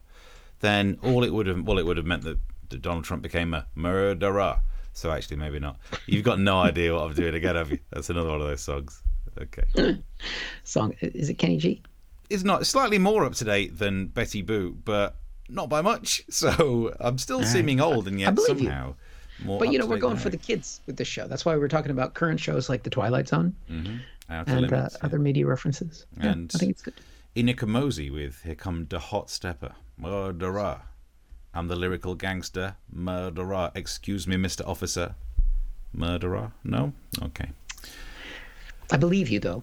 [0.61, 2.39] then all it would have well, it would have meant that
[2.83, 4.61] Donald Trump became a murderer.
[4.93, 5.79] So actually maybe not.
[6.07, 7.79] You've got no idea what I'm doing again, have you?
[7.91, 9.03] That's another one of those songs.
[9.41, 10.03] Okay.
[10.65, 11.83] Song is it Kenny G?
[12.29, 15.17] It's not slightly more up to date than Betty Boo, but
[15.49, 16.23] not by much.
[16.31, 18.67] So I'm still seeming old and yet believe you.
[18.67, 18.95] somehow
[19.45, 21.29] more But you know, we're going for the kids with this show.
[21.29, 24.01] That's why we're talking about current shows like The Twilight Zone Mhm.
[24.31, 24.89] Outer and uh, yeah.
[25.03, 26.07] other media references.
[26.23, 26.95] Yeah, I think it's good.
[27.37, 30.81] Ini Kamoze with Here Come the Hot Stepper, Murderer.
[31.55, 33.71] I'm the lyrical gangster, murderer.
[33.75, 34.67] Excuse me, Mr.
[34.67, 35.15] Officer,
[35.93, 36.53] murderer.
[36.65, 36.93] No?
[37.23, 37.51] Okay.
[38.91, 39.63] I believe you, though.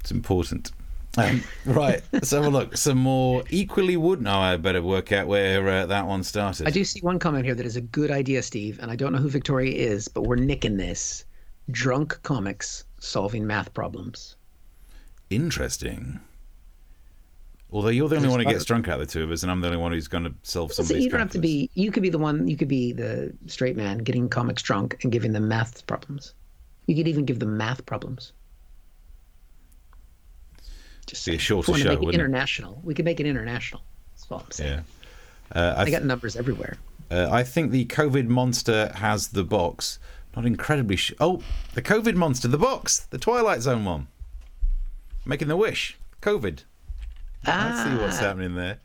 [0.00, 0.72] It's important.
[1.18, 2.76] Um, right, let's have a look.
[2.76, 4.20] Some more equally wood.
[4.20, 6.66] No, I better work out where uh, that one started.
[6.66, 9.12] I do see one comment here that is a good idea, Steve, and I don't
[9.12, 11.24] know who Victoria is, but we're nicking this.
[11.70, 14.36] Drunk comics solving math problems.
[15.30, 16.20] Interesting.
[17.72, 19.50] Although you're the only one who gets drunk out of the two of us, and
[19.50, 21.68] I'm the only one who's going to solve So somebody's you don't have to be.
[21.74, 22.46] You could be the one.
[22.46, 26.32] You could be the straight man getting comics drunk and giving them math problems.
[26.86, 28.32] You could even give them math problems.
[31.06, 32.24] Just be a shorter we want to show, make it wouldn't it?
[32.24, 32.80] international.
[32.84, 33.82] We could make it international.
[34.14, 34.84] That's all I'm saying.
[35.52, 35.60] Yeah.
[35.60, 36.76] Uh, I, They th- got numbers everywhere.
[37.10, 39.98] uh, I think the COVID monster has the box.
[40.36, 40.96] Not incredibly.
[40.96, 41.40] Sh- oh,
[41.74, 44.08] the COVID monster, the box, the Twilight Zone one.
[45.24, 45.96] Making the wish.
[46.22, 46.60] COVID.
[47.46, 47.70] Ah.
[47.70, 48.22] Let's see what's Ah.
[48.28, 48.78] happening there.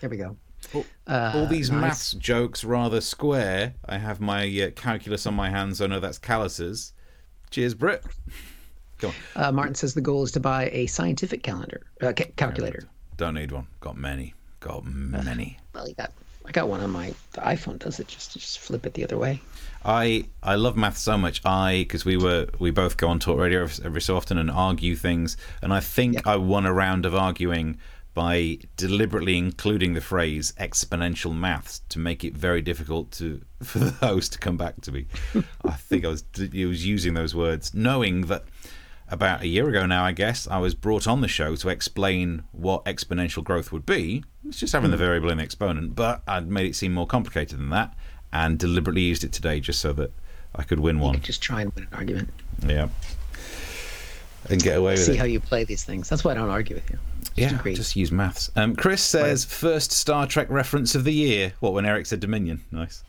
[0.00, 0.36] There we go.
[0.74, 1.80] All, Uh, all these nice.
[1.80, 3.74] maths jokes rather square.
[3.86, 5.80] I have my uh, calculus on my hands.
[5.80, 6.92] I know that's calluses.
[7.50, 8.02] Cheers, Brit.
[8.98, 9.14] Go on.
[9.36, 12.88] Uh, Martin says the goal is to buy a scientific calendar uh, ca- calculator.
[13.16, 13.68] Don't need one.
[13.80, 14.34] Got many.
[14.60, 15.58] Got many.
[15.72, 16.12] Well, you got.
[16.48, 17.78] I got one on my the iPhone.
[17.78, 19.42] Does it just just flip it the other way?
[19.84, 21.44] I I love math so much.
[21.44, 24.50] I because we were we both go on talk radio every, every so often and
[24.50, 27.78] argue things, and I think I won a round of arguing
[28.14, 33.90] by deliberately including the phrase exponential maths to make it very difficult to for the
[34.06, 35.06] host to come back to me.
[35.64, 38.44] I think I was he was using those words, knowing that
[39.10, 42.42] about a year ago now, I guess, I was brought on the show to explain
[42.52, 44.24] what exponential growth would be.
[44.46, 45.02] It's just having the Hmm.
[45.02, 47.94] variable in the exponent, but I'd made it seem more complicated than that
[48.32, 50.12] and deliberately used it today just so that
[50.54, 51.20] I could win one.
[51.20, 52.30] Just try and win an argument.
[52.66, 52.88] Yeah.
[54.50, 55.14] And get away with See it.
[55.14, 56.08] See how you play these things.
[56.08, 56.98] That's why I don't argue with you.
[57.36, 58.50] yeah, just use maths.
[58.56, 61.52] Um, Chris says first Star Trek reference of the year.
[61.60, 62.62] What when Eric said Dominion?
[62.70, 63.02] Nice.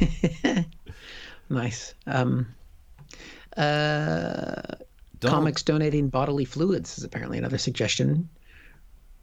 [1.50, 1.92] Nice.
[2.06, 2.46] Um,
[3.58, 4.62] uh,
[5.28, 8.28] comics donating bodily fluids is apparently another suggestion.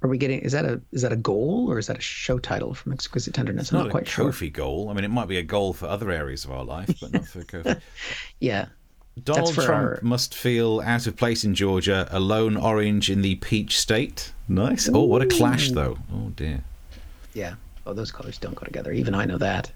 [0.02, 0.40] Are we getting?
[0.40, 3.34] Is that a is that a goal or is that a show title from Exquisite
[3.34, 3.64] Tenderness?
[3.64, 4.26] It's I'm not, not a quite sure.
[4.26, 4.90] Ko-fi goal.
[4.90, 7.26] I mean, it might be a goal for other areas of our life, but not
[7.26, 7.76] for Ko-fi.
[8.40, 8.68] Yeah.
[9.24, 13.36] Donald Trump our- must feel out of place in Georgia, a lone orange in the
[13.36, 14.32] peach state.
[14.48, 14.88] Nice.
[14.94, 15.98] Oh, what a clash, though.
[16.14, 16.64] Oh, dear.
[17.34, 17.56] Yeah.
[17.86, 18.94] Oh, those colors don't go together.
[18.94, 19.72] Even I know that.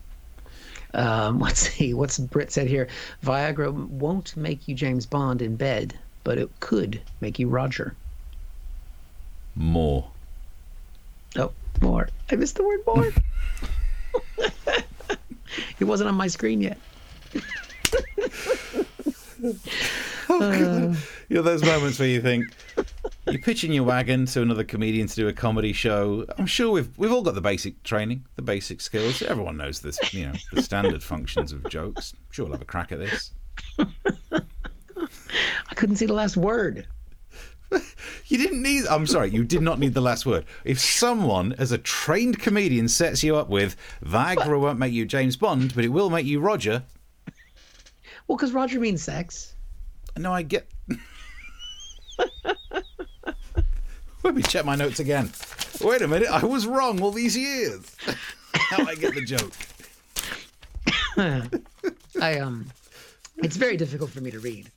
[0.94, 1.94] Um, let's see.
[1.94, 2.88] What's Brit said here?
[3.24, 7.96] Viagra won't make you James Bond in bed, but it could make you Roger.
[9.56, 10.10] More.
[11.36, 11.52] Oh,
[11.82, 12.10] more.
[12.32, 13.12] I missed the word more.
[15.80, 16.78] it wasn't on my screen yet.
[20.30, 20.98] Oh, God.
[21.28, 22.46] You know, those moments where you think,
[23.28, 26.26] you're pitching your wagon to another comedian to do a comedy show.
[26.38, 29.22] I'm sure we've we've all got the basic training, the basic skills.
[29.22, 32.14] Everyone knows this, you know, the standard functions of jokes.
[32.14, 33.32] I'm sure we'll have a crack at this.
[35.70, 36.88] I couldn't see the last word.
[38.28, 38.86] You didn't need.
[38.88, 40.46] I'm sorry, you did not need the last word.
[40.64, 45.36] If someone, as a trained comedian, sets you up with Viagra won't make you James
[45.36, 46.84] Bond, but it will make you Roger.
[48.28, 49.56] Well, because Roger means sex.
[50.18, 50.68] No, I get.
[54.24, 55.32] Let me check my notes again.
[55.82, 57.96] Wait a minute, I was wrong all these years.
[58.72, 59.52] now I get the joke.
[62.22, 62.68] I um,
[63.38, 64.72] it's very difficult for me to read.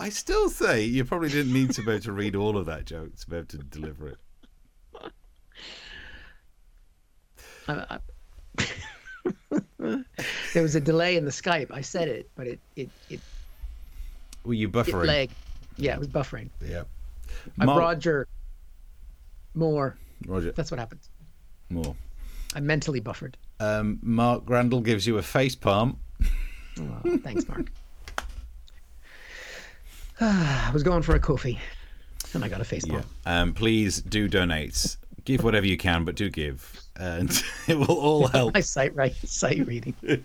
[0.00, 2.84] I still say you probably didn't need to be able to read all of that
[2.84, 4.18] joke to be able to deliver it.
[7.66, 7.98] I,
[8.58, 8.64] I,
[10.54, 11.70] there was a delay in the Skype.
[11.70, 13.20] I said it, but it it it,
[14.44, 15.06] Were you it buffering?
[15.06, 15.34] lagged.
[15.76, 16.48] Yeah, it was buffering.
[16.64, 16.84] Yeah.
[17.60, 18.26] I'm Roger
[19.54, 19.96] More.
[20.26, 20.52] Roger.
[20.52, 21.08] That's what happens.
[21.70, 21.94] More.
[22.54, 23.36] I'm mentally buffered.
[23.60, 25.98] Um, Mark Randall gives you a face palm.
[26.80, 27.70] Oh, thanks, Mark.
[30.20, 31.58] I was going for a coffee,
[32.34, 33.04] and I got a face palm.
[33.26, 34.96] Um, please do donate.
[35.24, 37.30] Give whatever you can, but do give, and
[37.68, 38.54] it will all help.
[38.54, 39.94] My sight right, sight reading.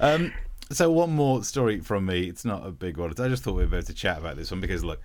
[0.00, 0.32] um,
[0.70, 2.24] so one more story from me.
[2.24, 3.10] It's not a big one.
[3.18, 5.00] I just thought we were about to chat about this one because look,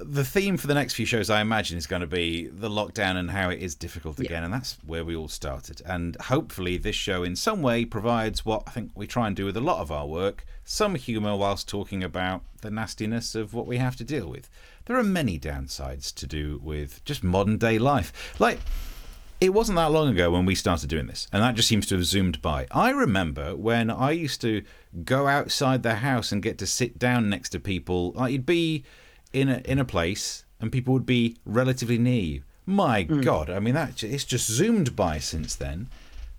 [0.00, 3.16] the theme for the next few shows, I imagine, is going to be the lockdown
[3.16, 5.82] and how it is difficult again, and that's where we all started.
[5.84, 9.44] And hopefully, this show, in some way, provides what I think we try and do
[9.44, 13.66] with a lot of our work: some humour whilst talking about the nastiness of what
[13.66, 14.48] we have to deal with.
[14.86, 18.58] There are many downsides to do with just modern day life, like
[19.40, 21.96] it wasn't that long ago when we started doing this, and that just seems to
[21.96, 22.66] have zoomed by.
[22.70, 24.62] I remember when I used to
[25.04, 28.12] go outside the house and get to sit down next to people.
[28.12, 28.84] Like you'd be
[29.32, 32.42] in a in a place, and people would be relatively near you.
[32.66, 35.88] My God, I mean that it's just zoomed by since then.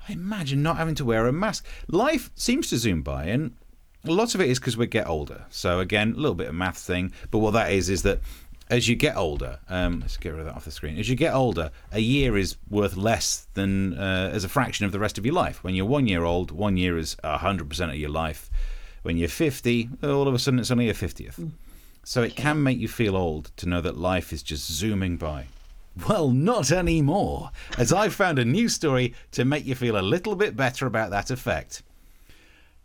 [0.07, 1.65] I imagine not having to wear a mask.
[1.87, 3.55] Life seems to zoom by, and
[4.05, 5.45] a lot of it is because we get older.
[5.49, 8.19] So again, a little bit of math thing, but what that is is that
[8.69, 10.99] as you get older, um, let's get rid of that off the screen.
[10.99, 14.91] As you get older, a year is worth less than uh, as a fraction of
[14.91, 15.63] the rest of your life.
[15.63, 18.49] When you're one year old, one year is hundred percent of your life.
[19.01, 21.39] When you're fifty, all of a sudden it's only a fiftieth.
[22.04, 25.47] So it can make you feel old to know that life is just zooming by.
[26.08, 30.36] Well, not anymore, as I've found a new story to make you feel a little
[30.36, 31.84] bit better about that effect.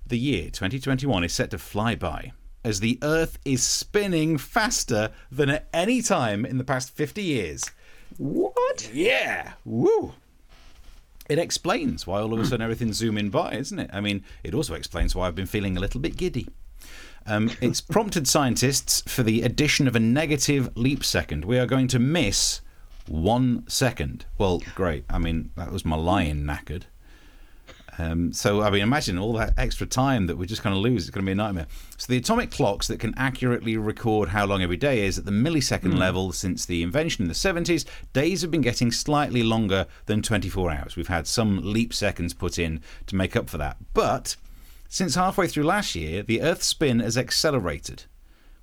[0.06, 2.32] The year 2021 is set to fly by
[2.64, 7.70] as the Earth is spinning faster than at any time in the past 50 years.
[8.16, 8.90] What?
[8.92, 9.52] Yeah.
[9.64, 10.14] Woo.
[11.28, 13.90] It explains why all of a sudden everything's zooming by, isn't it?
[13.92, 16.48] I mean, it also explains why I've been feeling a little bit giddy.
[17.26, 21.44] Um, it's prompted scientists for the addition of a negative leap second.
[21.44, 22.60] We are going to miss
[23.06, 24.26] one second.
[24.38, 25.04] Well, great.
[25.08, 26.82] I mean, that was my lion knackered.
[27.96, 31.02] Um, so, I mean, imagine all that extra time that we're just going to lose.
[31.02, 31.68] It's going to be a nightmare.
[31.96, 35.30] So, the atomic clocks that can accurately record how long every day is at the
[35.30, 35.98] millisecond Hmm.
[35.98, 40.72] level since the invention in the 70s, days have been getting slightly longer than 24
[40.72, 40.96] hours.
[40.96, 43.76] We've had some leap seconds put in to make up for that.
[43.94, 44.34] But
[44.94, 48.04] since halfway through last year, the Earth's spin has accelerated.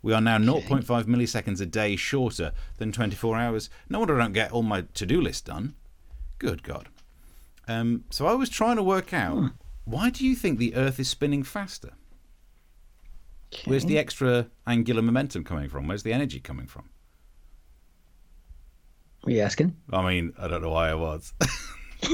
[0.02, 3.70] We are now 0.5 milliseconds a day shorter than 24 hours.
[3.90, 5.76] No wonder I don't get all my to do list done.
[6.40, 6.88] Good God.
[7.68, 9.52] Um, so I was trying to work out
[9.84, 11.92] why do you think the Earth is spinning faster?
[13.66, 15.86] Where's the extra angular momentum coming from?
[15.86, 16.88] Where's the energy coming from?
[19.26, 19.76] Are you asking?
[19.92, 21.34] I mean, I don't know why I was.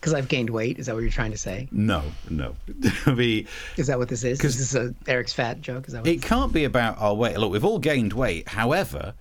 [0.00, 0.78] Because I've gained weight.
[0.78, 1.68] Is that what you're trying to say?
[1.72, 2.54] no, no.
[3.16, 4.36] Is that what this is?
[4.36, 5.86] Because this a Eric's fat joke?
[5.86, 7.38] Is that what it can't be about our weight.
[7.38, 8.48] Look, we've all gained weight.
[8.48, 9.14] However,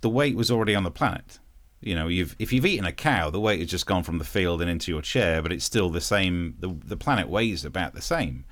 [0.00, 1.38] the weight was already on the planet.
[1.82, 4.24] You know, you've if you've eaten a cow, the weight has just gone from the
[4.24, 6.54] field and into your chair, but it's still the same.
[6.60, 8.44] The, the planet weighs about the same.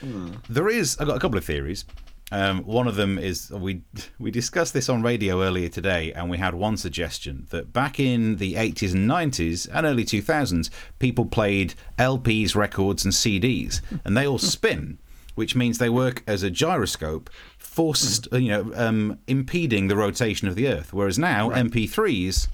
[0.00, 0.34] Hmm.
[0.48, 0.96] There is.
[0.98, 1.84] I've got a couple of theories.
[2.32, 3.82] Um, one of them is we
[4.18, 8.36] we discussed this on radio earlier today, and we had one suggestion that back in
[8.36, 10.68] the 80s and 90s and early 2000s,
[10.98, 14.98] people played LPs, records, and CDs, and they all spin,
[15.36, 20.56] which means they work as a gyroscope, forced you know um, impeding the rotation of
[20.56, 20.92] the Earth.
[20.92, 22.48] Whereas now MP3s,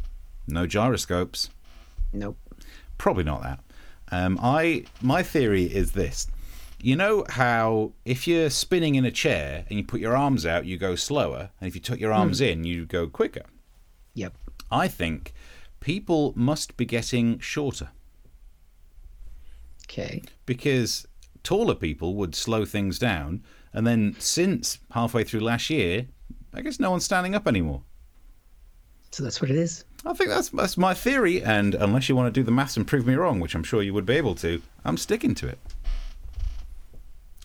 [0.46, 1.48] no gyroscopes.
[2.12, 2.36] Nope.
[2.98, 3.60] Probably not that.
[4.10, 6.26] Um, I my theory is this.
[6.84, 10.66] You know how if you're spinning in a chair and you put your arms out,
[10.66, 12.44] you go slower, and if you tuck your arms hmm.
[12.44, 13.44] in, you go quicker.
[14.14, 14.36] Yep.
[14.68, 15.32] I think
[15.78, 17.90] people must be getting shorter
[19.88, 20.22] Okay.
[20.44, 21.06] because
[21.44, 26.06] taller people would slow things down, and then since halfway through last year,
[26.52, 27.82] I guess no one's standing up anymore.
[29.12, 29.84] So that's what it is.
[30.04, 32.88] I think that's that's my theory, and unless you want to do the maths and
[32.88, 35.60] prove me wrong, which I'm sure you would be able to, I'm sticking to it.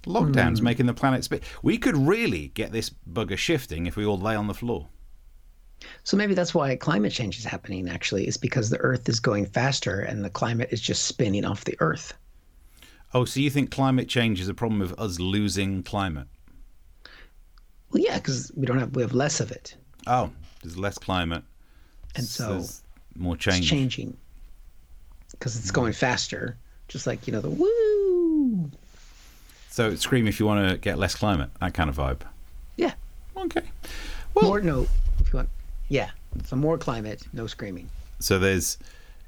[0.07, 0.63] Lockdowns Hmm.
[0.63, 1.41] making the planet spin.
[1.61, 4.87] We could really get this bugger shifting if we all lay on the floor.
[6.03, 7.87] So maybe that's why climate change is happening.
[7.89, 11.65] Actually, is because the Earth is going faster and the climate is just spinning off
[11.65, 12.13] the Earth.
[13.13, 16.27] Oh, so you think climate change is a problem of us losing climate?
[17.91, 19.75] Well, yeah, because we don't have we have less of it,
[20.07, 20.29] Oh,
[20.61, 21.43] there's less climate,
[22.15, 22.63] and so
[23.15, 23.69] more it's change.
[23.69, 24.17] changing
[25.31, 26.57] because it's going faster.
[26.89, 27.96] Just like you know the woo.
[29.77, 32.21] So scream if you want to get less climate, that kind of vibe.
[32.77, 32.93] Yeah.
[33.35, 33.61] Okay.
[34.41, 34.87] more no.
[35.19, 35.49] If you want,
[35.87, 36.09] yeah.
[36.45, 37.87] So more climate, no screaming.
[38.17, 38.79] So there's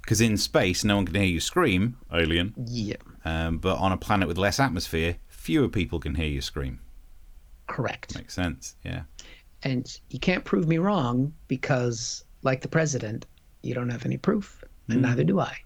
[0.02, 2.56] because in space no one can hear you scream, alien.
[2.66, 2.96] Yeah.
[3.26, 6.80] Um, but on a planet with less atmosphere, fewer people can hear you scream.
[7.68, 8.16] Correct.
[8.16, 8.76] Makes sense.
[8.84, 9.04] Yeah.
[9.62, 13.28] And you can't prove me wrong because, like the president,
[13.62, 15.02] you don't have any proof, and Mm.
[15.10, 15.60] neither do I.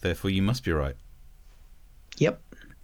[0.00, 0.96] Therefore, you must be right.
[2.18, 2.40] Yep.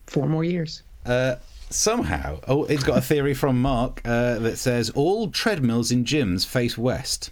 [0.07, 0.83] Four more years.
[1.05, 1.37] Uh,
[1.71, 6.47] somehow, oh, it's got a theory from Mark uh, that says all treadmills in gyms
[6.47, 7.31] face west.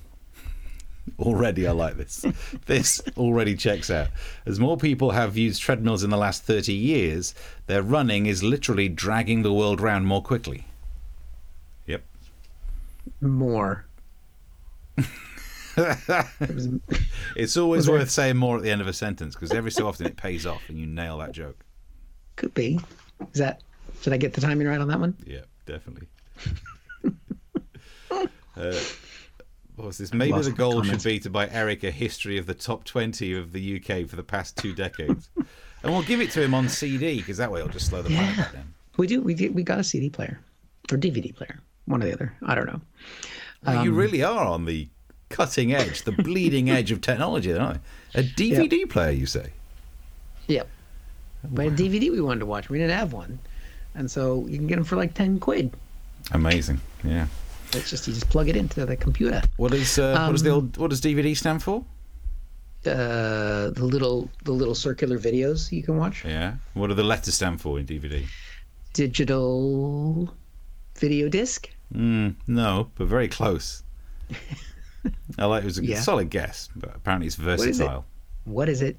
[1.19, 2.25] Already, I like this.
[2.67, 4.09] this already checks out.
[4.47, 7.35] As more people have used treadmills in the last 30 years,
[7.67, 10.67] their running is literally dragging the world round more quickly.
[11.87, 12.03] Yep.
[13.21, 13.87] More.
[17.37, 20.07] It's always worth saying more at the end of a sentence because every so often
[20.07, 21.65] it pays off and you nail that joke.
[22.41, 22.81] Could be.
[23.35, 23.61] Is that?
[24.03, 25.15] Did I get the timing right on that one?
[25.27, 26.09] Yeah, definitely.
[28.57, 28.75] uh,
[29.77, 30.15] what was this?
[30.15, 31.03] Maybe Lost the goal comments.
[31.03, 34.17] should be to buy Eric a history of the top 20 of the UK for
[34.17, 35.29] the past two decades.
[35.37, 38.09] and we'll give it to him on CD because that way it'll just slow the
[38.09, 38.53] planet Yeah.
[38.53, 38.75] down.
[38.97, 39.21] We do.
[39.21, 39.55] We did.
[39.55, 40.41] We got a CD player
[40.91, 41.61] or DVD player.
[41.85, 42.33] One or the other.
[42.43, 42.81] I don't know.
[43.67, 44.89] Well, you Um, really are on the
[45.29, 47.81] cutting edge, the bleeding edge of technology, aren't
[48.15, 48.21] you?
[48.21, 49.51] A DVD player, you say?
[50.49, 50.69] Yep.
[51.51, 52.69] We had a DVD we wanted to watch.
[52.69, 53.39] We didn't have one.
[53.95, 55.73] and so you can get them for like ten quid.
[56.33, 56.81] Amazing.
[57.03, 57.27] Yeah.
[57.73, 59.43] It's just you just plug it into the computer.
[59.57, 61.85] What is uh, what does the Um, old what does DVD stand for?
[62.87, 66.25] Uh, the little the little circular videos you can watch.
[66.25, 66.55] Yeah.
[66.75, 68.27] What do the letters stand for in DVD?
[68.93, 70.35] Digital
[70.99, 71.69] video disc.
[71.95, 73.83] Mm, no, but very close.
[75.39, 76.01] I like it was a Yeah.
[76.01, 77.45] solid guess, but apparently it's is it?
[77.45, 78.05] versatile.
[78.45, 78.99] What is it?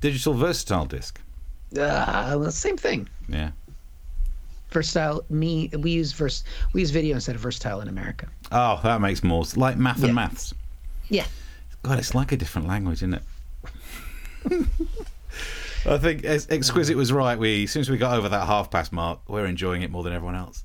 [0.00, 1.20] Digital versatile disc.
[1.76, 3.08] Uh, same thing.
[3.28, 3.50] Yeah.
[4.70, 5.24] Versatile.
[5.30, 5.70] Me.
[5.78, 6.44] We use vers.
[6.72, 8.28] We use video instead of versatile in America.
[8.52, 10.06] Oh, that makes more like math Yeah.
[10.06, 10.54] and maths.
[11.08, 11.24] Yeah.
[11.82, 13.22] God, it's like a different language, isn't it?
[15.86, 17.38] I think Ex- Exquisite was right.
[17.38, 20.02] We as soon as we got over that half past mark, we're enjoying it more
[20.02, 20.64] than everyone else.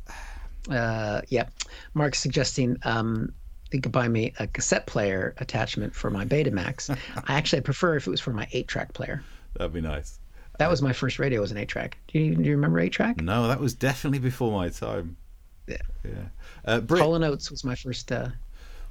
[0.70, 1.48] Uh, yeah.
[1.94, 3.32] Mark's suggesting um,
[3.72, 6.90] could buy me a cassette player attachment for my Betamax.
[7.28, 9.24] I actually prefer if it was for my eight-track player.
[9.54, 10.20] That'd be nice.
[10.62, 11.42] That was my first radio.
[11.42, 11.98] Was an eight-track.
[12.08, 13.20] Do you, do you remember eight-track?
[13.20, 15.18] No, that was definitely before my time.
[15.68, 15.78] Yeah.
[16.06, 16.12] Yeah.
[16.64, 18.30] Uh, Brit- Hall and Oates was my first uh,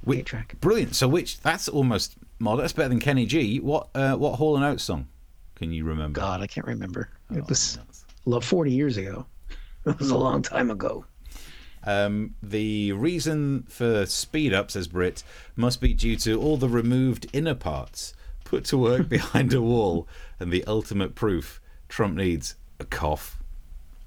[0.05, 0.55] eight-track.
[0.59, 0.95] Brilliant.
[0.95, 2.63] So, which that's almost modern.
[2.63, 3.59] That's better than Kenny G.
[3.61, 5.07] What uh, what Hall and Oates song
[5.55, 6.19] can you remember?
[6.19, 7.07] God, I can't remember.
[7.31, 7.79] Oh, It was
[8.25, 9.25] lo- 40 years ago.
[9.85, 11.05] It was a long time ago.
[11.85, 15.23] Um, the reason for speed up, says Brit,
[15.55, 18.13] must be due to all the removed inner parts
[18.43, 20.07] put to work behind a wall,
[20.39, 21.60] and the ultimate proof:
[21.91, 23.37] Trump needs a cough.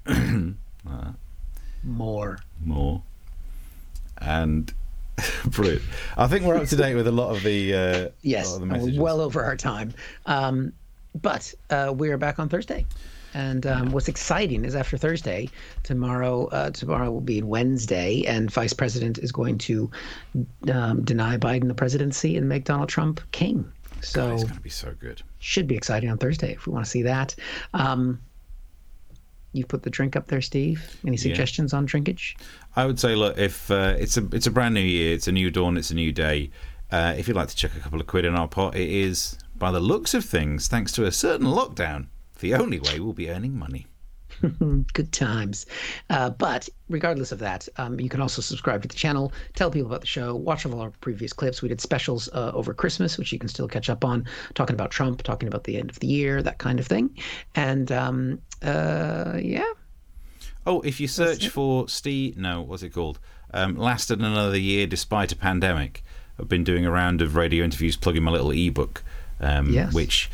[0.87, 1.13] Uh,
[1.83, 2.37] More.
[2.63, 3.01] more.
[4.19, 4.71] And
[5.45, 5.81] Brit,
[6.15, 8.99] I think we're up to date with a lot of the uh, Yes, of the
[8.99, 9.95] well over our time.
[10.27, 10.73] Um,
[11.19, 12.85] but uh, we are back on Thursday.
[13.33, 15.49] And um, what's exciting is after Thursday,
[15.81, 19.89] tomorrow uh, tomorrow will be Wednesday, and Vice President is going to
[20.71, 23.71] um, deny Biden the presidency and make Donald Trump king.
[24.01, 25.21] So it's going to be so good.
[25.39, 27.35] should be exciting on Thursday if we want to see that.
[27.73, 28.21] Um,
[29.53, 30.97] you put the drink up there, Steve.
[31.07, 32.35] Any suggestions on drinkage?
[32.75, 35.31] I would say, look, if uh, it's a it's a brand new year, it's a
[35.31, 36.51] new dawn, it's a new day.
[36.91, 39.37] Uh, if you'd like to chuck a couple of quid in our pot, it is,
[39.55, 42.07] by the looks of things, thanks to a certain lockdown,
[42.39, 43.87] the only way we'll be earning money.
[44.93, 45.65] Good times.
[46.09, 49.87] Uh, but regardless of that, um, you can also subscribe to the channel, tell people
[49.87, 51.61] about the show, watch all our previous clips.
[51.61, 54.91] We did specials uh, over Christmas, which you can still catch up on, talking about
[54.91, 57.15] Trump, talking about the end of the year, that kind of thing.
[57.55, 59.65] And um, uh, yeah,
[60.67, 63.19] Oh, if you search for Steve, no, what's it called?
[63.53, 66.03] Um, lasted another year despite a pandemic.
[66.39, 69.03] I've been doing a round of radio interviews, plugging my little ebook,
[69.39, 69.93] um, Yes.
[69.93, 70.29] which,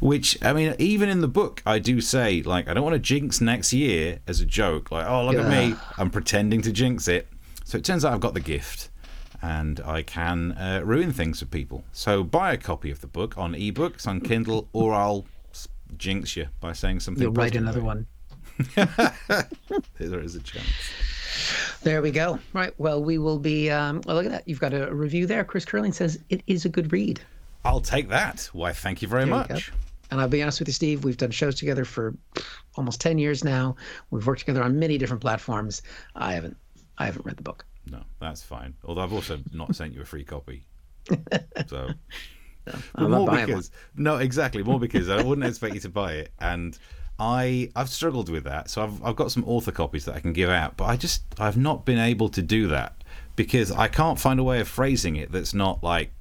[0.00, 3.00] which I mean, even in the book, I do say like I don't want to
[3.00, 4.90] jinx next year as a joke.
[4.90, 7.28] Like, oh look at me, I'm pretending to jinx it.
[7.64, 8.90] So it turns out I've got the gift,
[9.42, 11.84] and I can uh, ruin things for people.
[11.92, 15.26] So buy a copy of the book on ebooks on Kindle, or I'll
[15.96, 17.22] jinx you by saying something.
[17.22, 18.06] you'll write another one.
[18.74, 20.66] There is a chance.
[21.82, 22.38] There we go.
[22.52, 22.72] Right.
[22.78, 23.70] Well, we will be.
[23.70, 24.48] Um, well, look at that.
[24.48, 25.44] You've got a review there.
[25.44, 27.20] Chris Curling says it is a good read.
[27.66, 28.48] I'll take that.
[28.52, 29.72] Why, thank you very There you much.
[30.10, 32.14] And I'll be honest with you, Steve, we've done shows together for
[32.76, 33.74] almost 10 years now.
[34.10, 35.82] We've worked together on many different platforms.
[36.14, 36.56] I haven't
[36.98, 37.64] I haven't read the book.
[37.90, 38.74] No, that's fine.
[38.84, 40.64] Although I've also not sent you a free copy.
[41.68, 41.88] So,
[42.98, 46.32] not more buying because no, exactly more because I wouldn't expect you to buy it,
[46.40, 46.76] and
[47.18, 48.70] I I've struggled with that.
[48.70, 51.22] So I've I've got some author copies that I can give out, but I just
[51.38, 53.02] I've not been able to do that
[53.36, 56.12] because I can't find a way of phrasing it that's not like.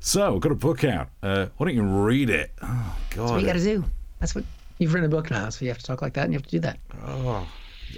[0.00, 1.10] So, got a book out.
[1.22, 2.50] Uh, why don't you read it?
[2.62, 3.18] Oh God!
[3.22, 3.84] That's what you got to do.
[4.18, 4.44] That's what
[4.78, 6.46] you've written a book now, so you have to talk like that and you have
[6.46, 6.78] to do that.
[7.06, 7.46] Oh,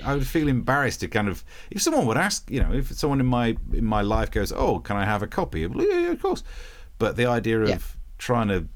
[0.05, 3.21] I would feel embarrassed to kind of if someone would ask, you know, if someone
[3.21, 6.21] in my in my life goes, "Oh, can I have a copy?" Yeah, yeah, of
[6.21, 6.43] course.
[6.99, 7.79] But the idea of Yeah.
[8.19, 8.67] trying to,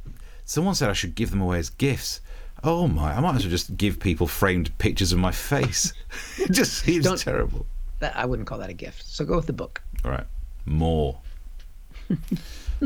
[0.44, 2.20] someone said I should give them away as gifts.
[2.62, 3.12] Oh my!
[3.12, 5.92] I might as well just give people framed pictures of my face.
[6.38, 7.66] it just seems Don't- terrible.
[7.98, 9.04] That I wouldn't call that a gift.
[9.06, 9.82] So go with the book.
[10.04, 10.26] All right,
[10.64, 11.18] more.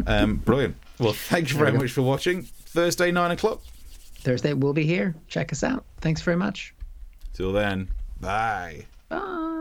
[0.06, 0.76] um, brilliant.
[0.98, 1.84] Well, thank you very There we go.
[1.84, 2.42] much for watching.
[2.42, 3.62] Thursday, nine o'clock.
[4.20, 5.14] Thursday we'll be here.
[5.28, 5.84] Check us out.
[6.00, 6.74] Thanks very much.
[7.32, 7.88] Till then,
[8.20, 8.84] bye.
[9.08, 9.56] Bye.